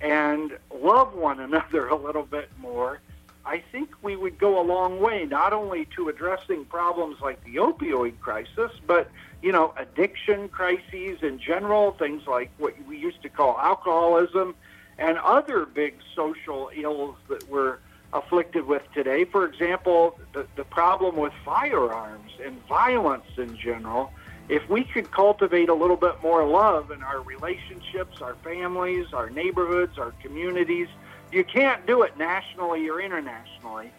and 0.00 0.56
love 0.72 1.14
one 1.14 1.40
another 1.48 1.88
a 1.88 1.96
little 1.96 2.22
bit 2.22 2.48
more, 2.58 3.00
I 3.44 3.62
think 3.70 3.90
we 4.02 4.16
would 4.16 4.38
go 4.38 4.60
a 4.60 4.64
long 4.64 5.00
way, 5.00 5.24
not 5.24 5.52
only 5.52 5.86
to 5.96 6.08
addressing 6.08 6.64
problems 6.64 7.18
like 7.20 7.42
the 7.44 7.56
opioid 7.56 8.18
crisis, 8.20 8.72
but 8.86 9.10
you 9.42 9.52
know, 9.52 9.74
addiction 9.76 10.48
crises 10.48 11.22
in 11.22 11.38
general, 11.38 11.92
things 11.92 12.26
like 12.26 12.50
what 12.58 12.74
we 12.88 12.96
used 12.96 13.22
to 13.22 13.28
call 13.28 13.58
alcoholism, 13.58 14.54
and 14.98 15.18
other 15.18 15.66
big 15.66 15.94
social 16.14 16.70
ills 16.74 17.16
that 17.28 17.48
we're 17.48 17.78
afflicted 18.12 18.66
with 18.66 18.82
today. 18.94 19.24
For 19.24 19.44
example, 19.44 20.18
the, 20.32 20.46
the 20.56 20.64
problem 20.64 21.16
with 21.16 21.32
firearms 21.44 22.32
and 22.42 22.60
violence 22.66 23.26
in 23.36 23.56
general 23.56 24.10
if 24.48 24.68
we 24.68 24.84
could 24.84 25.10
cultivate 25.10 25.68
a 25.68 25.74
little 25.74 25.96
bit 25.96 26.22
more 26.22 26.46
love 26.46 26.90
in 26.90 27.02
our 27.02 27.20
relationships, 27.20 28.20
our 28.20 28.34
families, 28.36 29.12
our 29.12 29.28
neighborhoods, 29.30 29.98
our 29.98 30.12
communities, 30.22 30.88
you 31.32 31.44
can't 31.44 31.84
do 31.86 32.02
it 32.02 32.16
nationally 32.16 32.88
or 32.88 33.00
internationally. 33.00 33.90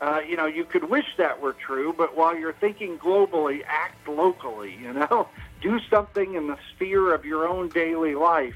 Uh, 0.00 0.20
you 0.26 0.36
know, 0.36 0.46
you 0.46 0.64
could 0.64 0.84
wish 0.84 1.06
that 1.16 1.40
were 1.40 1.54
true, 1.54 1.92
but 1.96 2.16
while 2.16 2.36
you're 2.36 2.52
thinking 2.52 2.96
globally, 2.98 3.64
act 3.66 4.06
locally, 4.06 4.76
you 4.80 4.92
know? 4.92 5.28
Do 5.60 5.80
something 5.90 6.34
in 6.34 6.46
the 6.46 6.56
sphere 6.70 7.12
of 7.12 7.24
your 7.24 7.48
own 7.48 7.68
daily 7.70 8.14
life. 8.14 8.54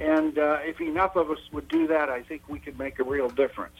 And 0.00 0.38
uh, 0.38 0.60
if 0.62 0.80
enough 0.80 1.14
of 1.14 1.30
us 1.30 1.38
would 1.52 1.68
do 1.68 1.86
that, 1.88 2.08
I 2.08 2.22
think 2.22 2.48
we 2.48 2.58
could 2.58 2.78
make 2.78 2.98
a 3.00 3.04
real 3.04 3.28
difference. 3.28 3.76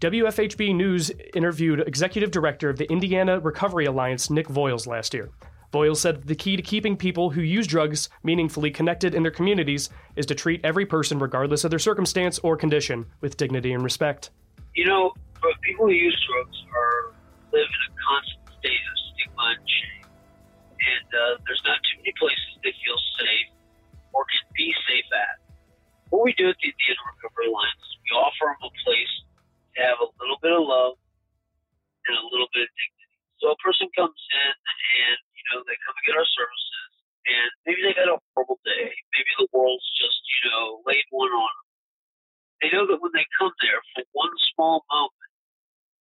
WFHB 0.00 0.74
News 0.74 1.10
interviewed 1.32 1.80
Executive 1.80 2.30
Director 2.30 2.68
of 2.68 2.76
the 2.76 2.90
Indiana 2.92 3.40
Recovery 3.40 3.86
Alliance, 3.86 4.28
Nick 4.28 4.48
Voyles, 4.48 4.86
last 4.86 5.14
year. 5.14 5.30
Voyles 5.72 5.98
said 5.98 6.26
the 6.26 6.34
key 6.34 6.56
to 6.56 6.62
keeping 6.62 6.96
people 6.96 7.30
who 7.30 7.42
use 7.42 7.66
drugs 7.66 8.08
meaningfully 8.24 8.70
connected 8.70 9.14
in 9.14 9.22
their 9.22 9.30
communities 9.30 9.88
is 10.16 10.26
to 10.26 10.34
treat 10.34 10.60
every 10.64 10.84
person, 10.84 11.18
regardless 11.18 11.62
of 11.62 11.70
their 11.70 11.78
circumstance 11.78 12.40
or 12.40 12.56
condition, 12.56 13.06
with 13.20 13.36
dignity 13.36 13.72
and 13.72 13.84
respect. 13.84 14.30
You 14.74 14.86
know, 14.86 15.14
people 15.62 15.86
who 15.86 15.92
use 15.92 16.18
drugs 16.26 16.58
are 16.74 17.14
live 17.54 17.70
in 17.70 17.82
a 17.86 17.90
constant 18.02 18.42
state 18.58 18.82
of 18.82 18.96
stigma 19.14 19.46
and 19.54 19.62
shame, 19.62 20.06
and 20.10 21.08
uh, 21.14 21.38
there's 21.46 21.62
not 21.62 21.78
too 21.86 22.02
many 22.02 22.14
places 22.18 22.50
they 22.66 22.74
feel 22.82 22.98
safe 23.22 23.54
or 24.10 24.26
can 24.26 24.42
be 24.58 24.74
safe 24.90 25.06
at. 25.14 25.38
What 26.10 26.26
we 26.26 26.34
do 26.34 26.50
at 26.50 26.58
the 26.58 26.66
Indiana 26.66 27.02
Recovery 27.14 27.46
Alliance 27.46 27.78
is 27.86 27.94
we 28.02 28.10
offer 28.18 28.50
them 28.50 28.58
a 28.66 28.72
place 28.82 29.14
to 29.78 29.86
have 29.86 29.98
a 30.02 30.08
little 30.18 30.38
bit 30.42 30.50
of 30.50 30.66
love 30.66 30.98
and 32.10 32.18
a 32.18 32.24
little 32.34 32.50
bit 32.50 32.66
of 32.66 32.70
dignity. 32.74 33.14
So 33.38 33.54
a 33.54 33.58
person 33.62 33.86
comes 33.94 34.18
in 34.18 34.50
and 34.50 35.16
know, 35.52 35.62
they 35.66 35.78
come 35.82 35.96
and 35.96 36.06
get 36.06 36.18
our 36.18 36.30
services, 36.30 36.92
and 37.26 37.48
maybe 37.66 37.80
they've 37.82 37.98
had 37.98 38.10
a 38.10 38.18
horrible 38.32 38.58
day. 38.62 38.90
Maybe 39.14 39.30
the 39.38 39.50
world's 39.52 39.86
just, 39.98 40.20
you 40.40 40.50
know, 40.50 40.80
laid 40.86 41.04
one 41.10 41.30
on 41.30 41.50
them. 41.50 41.68
They 42.60 42.70
know 42.72 42.84
that 42.86 43.00
when 43.00 43.12
they 43.16 43.26
come 43.40 43.52
there 43.64 43.80
for 43.96 44.04
one 44.12 44.32
small 44.52 44.84
moment, 44.92 45.32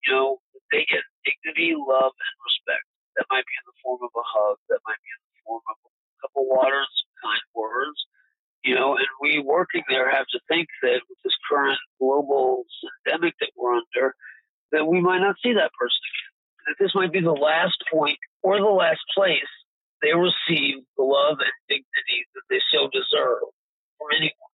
you 0.05 0.11
know, 0.11 0.39
they 0.71 0.85
get 0.85 1.03
dignity 1.25 1.39
dignity, 1.49 1.75
love, 1.75 2.13
and 2.13 2.35
respect. 2.45 2.85
That 3.17 3.27
might 3.29 3.45
be 3.45 3.55
in 3.57 3.65
the 3.67 3.77
form 3.83 3.99
of 4.03 4.11
a 4.15 4.25
hug. 4.25 4.57
That 4.69 4.79
might 4.87 4.99
be 5.01 5.11
in 5.11 5.21
the 5.23 5.35
form 5.43 5.63
of 5.69 5.77
a 5.81 5.89
cup 6.23 6.33
of 6.35 6.45
water, 6.47 6.81
some 6.83 7.13
kind 7.23 7.43
words. 7.55 7.99
You 8.63 8.75
know, 8.75 8.95
and 8.95 9.07
we 9.21 9.39
working 9.39 9.83
there 9.87 10.11
have 10.11 10.27
to 10.35 10.39
think 10.47 10.67
that 10.83 10.99
with 11.07 11.17
this 11.23 11.35
current 11.47 11.79
global 11.99 12.63
pandemic 13.07 13.35
that 13.39 13.51
we're 13.55 13.75
under, 13.75 14.15
that 14.71 14.85
we 14.85 14.99
might 14.99 15.19
not 15.19 15.39
see 15.41 15.53
that 15.53 15.71
person 15.79 16.03
again. 16.03 16.31
That 16.67 16.75
this 16.83 16.93
might 16.93 17.11
be 17.11 17.21
the 17.21 17.31
last 17.31 17.79
point 17.91 18.19
or 18.43 18.57
the 18.57 18.65
last 18.65 19.01
place 19.15 19.49
they 20.01 20.15
receive 20.15 20.79
the 20.95 21.03
love 21.03 21.37
and 21.43 21.55
dignity 21.67 22.23
that 22.33 22.45
they 22.49 22.61
so 22.71 22.87
deserve 22.87 23.43
from 23.99 24.07
anyone. 24.15 24.53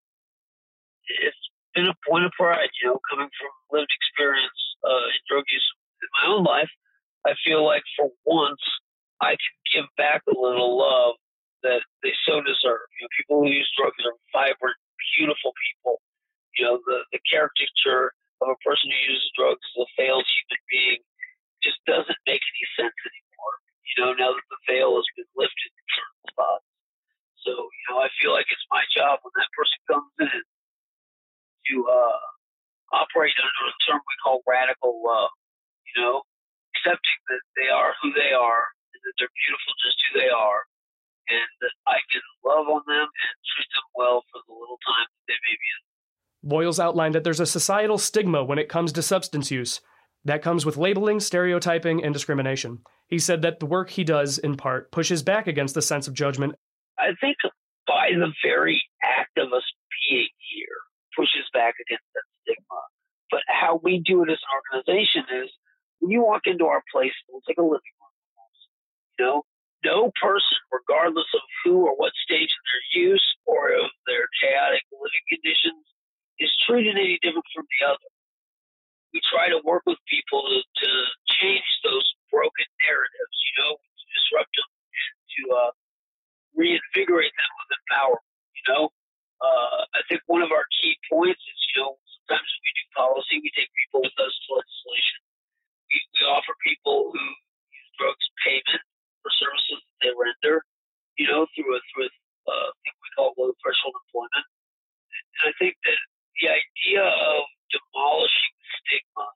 It's 1.21 1.37
been 1.77 1.85
a 1.85 1.97
point 2.01 2.25
of 2.25 2.33
pride, 2.33 2.73
you 2.81 2.89
know, 2.89 2.99
coming 3.05 3.29
from 3.37 3.53
lived 3.69 3.93
experience 3.93 4.57
uh, 4.81 5.05
in 5.13 5.21
drug 5.29 5.45
use 5.53 5.69
in 6.01 6.09
my 6.17 6.25
own 6.33 6.43
life. 6.43 6.71
I 7.29 7.37
feel 7.45 7.61
like 7.61 7.83
for 7.93 8.09
once 8.25 8.61
I 9.21 9.37
can 9.37 9.55
give 9.73 9.87
back 9.97 10.21
a 10.25 10.33
little 10.33 10.77
love 10.77 11.15
that 11.61 11.81
they 12.01 12.13
so 12.25 12.41
deserve. 12.41 12.85
You 12.97 13.05
know, 13.05 13.11
people 13.17 13.35
who 13.41 13.49
use 13.49 13.69
drugs 13.77 14.01
are 14.05 14.17
vibrant, 14.33 14.77
beautiful 15.17 15.53
people. 15.61 16.01
You 16.57 16.65
know, 16.65 16.75
the, 16.85 17.05
the 17.11 17.21
caricature 17.29 18.13
of 18.41 18.49
a 18.49 18.59
person 18.65 18.89
who 18.89 19.13
uses 19.13 19.29
drugs 19.37 19.61
as 19.61 19.85
a 19.85 19.89
failed 19.97 20.25
human 20.25 20.61
being 20.69 21.01
just 21.65 21.81
doesn't 21.89 22.21
make 22.29 22.41
any 22.41 22.65
sense 22.77 22.93
anymore. 22.93 23.55
You 23.89 23.95
know, 24.03 24.11
now 24.13 24.31
that 24.35 24.47
the 24.51 24.61
veil 24.69 24.95
has 24.99 25.07
been 25.15 25.29
lifted 25.33 25.71
in 25.71 25.85
certain 25.95 26.23
spots. 26.29 26.67
So, 27.41 27.51
you 27.53 27.83
know, 27.89 28.01
I 28.01 28.09
feel 28.21 28.33
like 28.33 28.49
it's 28.49 28.69
my 28.73 28.83
job 28.93 29.21
when 29.21 29.33
that 29.37 29.51
person 29.53 29.79
comes 29.89 30.13
in 30.21 30.41
to 31.71 31.75
uh, 31.85 32.25
operate 32.93 33.37
under 33.37 33.63
a 33.69 33.75
term 33.85 34.01
we 34.01 34.15
call 34.21 34.45
radical 34.45 35.01
love. 35.01 35.33
You 35.93 36.01
know, 36.01 36.15
accepting 36.75 37.19
that 37.31 37.43
they 37.55 37.69
are 37.69 37.93
who 38.01 38.11
they 38.13 38.33
are 38.33 38.65
and 38.93 39.01
that 39.05 39.13
they're 39.17 39.37
beautiful 39.45 39.73
just 39.79 39.97
who 40.09 40.19
they 40.19 40.31
are, 40.33 40.65
and 41.29 41.49
that 41.61 41.75
I 41.87 42.01
can 42.11 42.25
love 42.43 42.67
on 42.67 42.83
them 42.89 43.07
and 43.07 43.33
treat 43.53 43.69
them 43.73 43.87
well 43.95 44.25
for 44.33 44.41
the 44.43 44.53
little 44.53 44.81
time 44.83 45.07
that 45.07 45.25
they 45.29 45.39
may 45.39 45.55
be 45.55 45.67
in. 45.71 45.81
Outlined 46.79 47.15
that 47.15 47.23
there's 47.23 47.39
a 47.39 47.45
societal 47.45 47.97
stigma 47.97 48.43
when 48.43 48.59
it 48.59 48.69
comes 48.69 48.91
to 48.93 49.01
substance 49.01 49.51
use. 49.51 49.81
That 50.25 50.41
comes 50.41 50.65
with 50.65 50.77
labeling, 50.77 51.19
stereotyping, 51.19 52.03
and 52.03 52.13
discrimination. 52.13 52.79
He 53.07 53.19
said 53.19 53.43
that 53.43 53.59
the 53.59 53.67
work 53.67 53.91
he 53.91 54.03
does, 54.03 54.39
in 54.39 54.57
part, 54.57 54.91
pushes 54.91 55.21
back 55.21 55.45
against 55.45 55.75
the 55.75 55.81
sense 55.81 56.07
of 56.07 56.15
judgment. 56.15 56.55
I 56.97 57.13
think 57.21 57.37
by 57.85 58.09
the 58.13 58.33
very 58.43 58.81
act 59.03 59.37
of 59.37 59.53
us 59.53 59.63
being 60.09 60.27
here 60.53 60.77
pushes 61.15 61.45
back 61.53 61.75
against 61.87 62.05
that 62.13 62.25
stigma. 62.41 62.81
But 63.29 63.41
how 63.47 63.79
we 63.83 64.01
do 64.03 64.23
it 64.23 64.31
as 64.31 64.39
an 64.41 64.81
organization 64.81 65.23
is 65.43 65.49
when 65.99 66.11
you 66.11 66.23
walk 66.23 66.43
into 66.45 66.65
our 66.65 66.81
place, 66.91 67.13
we'll 67.29 67.41
take 67.47 67.57
a 67.57 67.61
living 67.61 67.95
room. 68.01 68.15
You 69.17 69.25
know, 69.25 69.43
no 69.85 70.11
person, 70.19 70.57
regardless 70.73 71.29
of 71.33 71.41
who 71.63 71.85
or 71.85 71.95
what 71.95 72.11
stage 72.25 72.49
of 72.49 72.63
their 72.65 72.85
use 73.05 73.25
or 73.45 73.71
of 73.71 73.89
their 74.07 74.27
chaotic 74.41 74.81
living 74.91 75.25
conditions, 75.29 75.85
is 76.39 76.51
treated 76.67 76.95
any 76.97 77.19
different 77.21 77.45
from 77.53 77.65
the 77.67 77.81
other. 77.87 78.09
We 79.13 79.23
try 79.31 79.47
to 79.47 79.63
work 79.63 79.83
with 79.87 79.99
people 80.11 80.43
to, 80.43 80.59
to 80.59 80.87
change 81.39 81.67
those 81.87 82.03
broken 82.27 82.67
narratives, 82.83 83.37
you 83.47 83.53
know, 83.63 83.71
to 83.79 84.03
disrupt 84.11 84.51
them 84.59 84.69
to 85.35 85.41
uh, 85.51 85.71
reinvigorate 86.55 87.31
them 87.35 87.51
with 87.59 87.69
empowerment, 87.79 88.27
you 88.55 88.65
know. 88.71 88.83
Uh, 89.43 89.83
I 89.95 90.01
think 90.07 90.23
one 90.31 90.41
of 90.41 90.51
our 90.51 90.63
key 90.79 90.95
points 91.11 91.43
is, 91.43 91.59
you 91.71 91.83
know, 91.83 91.99
sometimes 92.23 92.47
when 92.47 92.63
we 92.63 92.71
do 92.71 92.85
policy, 92.95 93.35
we 93.43 93.51
take 93.51 93.71
people 93.75 93.99
with 94.03 94.15
us 94.15 94.31
to 94.31 94.47
legislation. 94.55 95.19
We, 95.91 95.95
we 96.15 96.21
offer 96.31 96.55
people 96.63 97.11
who 97.11 97.19
use 97.19 97.89
drugs 97.99 98.27
payment 98.43 98.83
for 99.19 99.31
services 99.35 99.79
that 99.83 99.97
they 100.07 100.11
render, 100.15 100.63
you 101.19 101.27
know, 101.27 101.47
through 101.51 101.75
a 101.75 101.79
through 101.91 102.07
a 102.07 102.11
uh, 102.47 102.69
thing 102.83 102.95
we 102.99 103.09
call 103.15 103.35
low 103.35 103.51
threshold 103.59 103.95
employment. 104.07 104.47
And 105.43 105.51
I 105.51 105.53
think 105.59 105.75
that 105.83 105.99
the 106.41 106.47
idea 106.51 107.03
of 107.03 107.41
demolishing 107.71 108.55
stigma 108.81 109.27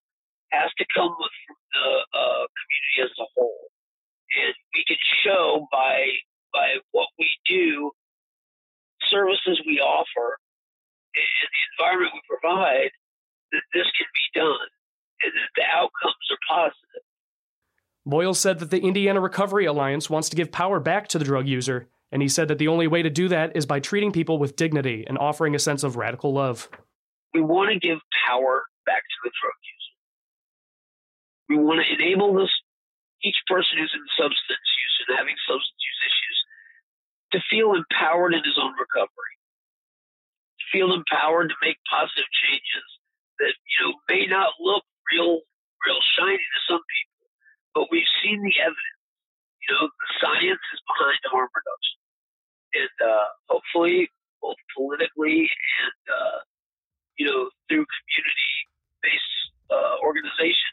has 0.52 0.70
to 0.78 0.86
come 0.94 1.14
from 1.14 1.58
the 1.74 1.90
uh, 2.14 2.44
community 2.50 2.98
as 3.06 3.14
a 3.20 3.28
whole, 3.36 3.70
and 4.36 4.54
we 4.74 4.84
can 4.88 4.98
show 5.24 5.68
by 5.72 6.10
by 6.54 6.82
what 6.92 7.08
we 7.20 7.30
do, 7.46 7.92
services 9.10 9.62
we 9.68 9.80
offer, 9.80 10.38
and 11.14 11.28
the 11.46 11.62
environment 11.78 12.14
we 12.14 12.22
provide, 12.26 12.92
that 13.52 13.62
this 13.74 13.86
can 13.98 14.08
be 14.10 14.40
done, 14.40 14.70
and 15.24 15.32
that 15.34 15.52
the 15.56 15.64
outcomes 15.70 16.26
are 16.32 16.42
positive. 16.50 17.06
Voyles 18.08 18.38
said 18.38 18.60
that 18.60 18.72
the 18.72 18.82
Indiana 18.82 19.20
Recovery 19.20 19.66
Alliance 19.66 20.10
wants 20.10 20.30
to 20.30 20.36
give 20.36 20.52
power 20.52 20.80
back 20.80 21.08
to 21.10 21.20
the 21.20 21.26
drug 21.26 21.48
user, 21.48 21.88
and 22.12 22.22
he 22.22 22.28
said 22.28 22.48
that 22.48 22.58
the 22.58 22.68
only 22.68 22.88
way 22.88 23.04
to 23.04 23.10
do 23.10 23.28
that 23.28 23.56
is 23.56 23.66
by 23.66 23.80
treating 23.80 24.12
people 24.12 24.40
with 24.40 24.56
dignity 24.56 25.06
and 25.08 25.18
offering 25.18 25.54
a 25.54 25.60
sense 25.60 25.84
of 25.84 25.96
radical 25.96 26.34
love. 26.34 26.70
We 27.34 27.42
want 27.42 27.72
to 27.72 27.80
give 27.80 28.00
power 28.28 28.65
back 28.86 29.04
to 29.04 29.20
the 29.24 29.32
drug 29.38 29.58
user. 29.62 29.96
We 31.50 31.58
want 31.62 31.86
to 31.86 31.88
enable 31.94 32.34
this 32.34 32.52
each 33.24 33.38
person 33.48 33.78
who's 33.78 33.94
in 33.94 34.06
substance 34.18 34.68
use 34.82 34.96
and 35.08 35.18
having 35.18 35.36
substance 35.46 35.82
use 35.82 36.02
issues 36.08 36.39
to 37.34 37.38
feel 37.50 37.76
empowered 37.76 38.34
in 38.34 38.42
his 38.42 38.58
own 38.58 38.74
recovery, 38.80 39.36
to 40.62 40.65
feel 40.72 40.94
empowered 40.94 41.50
to 41.50 41.58
make 41.62 41.78
positive 41.89 42.30
changes 42.46 42.89
that 43.39 43.54
you 43.54 43.80
know 43.86 43.94
may 44.10 44.26
not 44.26 44.56
look 44.60 44.84
real, 45.12 45.42
real 45.86 46.02
shiny 46.18 46.38
to 46.38 46.60
some 46.65 46.82
people 46.82 47.10
but 47.80 47.88
we've 47.92 48.12
seen 48.24 48.42
the 48.42 48.56
evidence. 48.60 49.00
You 49.63 49.76
know, 49.76 49.88
the 49.88 50.10
science 50.20 50.65
is 50.74 50.82
behind 50.84 51.20
harm 51.32 51.50
reduction, 51.54 52.00
and 52.76 52.96
uh, 53.00 53.30
hopefully, 53.48 54.10
both 54.42 54.60
politically 54.76 55.48
and 55.48 56.02
uh, 56.10 56.39
you 57.20 57.28
know 57.28 57.52
through 57.68 57.84
community-based 57.84 59.36
uh, 59.70 60.00
organization, 60.02 60.72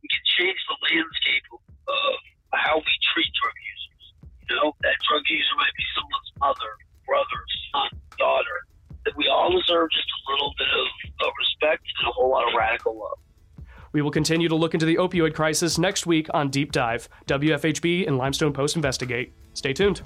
we 0.00 0.08
can 0.08 0.24
change 0.38 0.58
the 0.70 0.78
landscape 0.88 1.44
of 1.52 2.14
how 2.54 2.78
we 2.78 2.92
treat 3.12 3.28
drug 3.34 3.56
users. 3.58 4.04
You 4.48 4.56
know, 4.56 4.72
that 4.80 4.96
drug 5.04 5.22
user 5.28 5.54
might 5.58 5.74
be 5.76 5.84
someone's 5.92 6.30
mother, 6.40 6.70
brother, 7.04 7.40
son, 7.74 7.90
daughter. 8.16 8.58
That 9.04 9.16
we 9.16 9.28
all 9.28 9.52
deserve 9.52 9.90
just 9.92 10.08
a 10.08 10.32
little 10.32 10.54
bit 10.56 10.68
of, 10.72 11.28
of 11.28 11.32
respect 11.36 11.84
and 12.00 12.08
a 12.08 12.12
whole 12.12 12.30
lot 12.30 12.48
of 12.48 12.54
radical 12.56 12.96
love. 12.96 13.18
We 13.92 14.00
will 14.00 14.10
continue 14.10 14.48
to 14.48 14.56
look 14.56 14.74
into 14.74 14.86
the 14.86 14.96
opioid 14.96 15.34
crisis 15.34 15.78
next 15.78 16.06
week 16.06 16.28
on 16.32 16.48
Deep 16.48 16.72
Dive, 16.72 17.08
WFHB 17.26 18.08
and 18.08 18.16
Limestone 18.16 18.52
Post 18.52 18.76
Investigate. 18.76 19.32
Stay 19.52 19.72
tuned. 19.72 20.02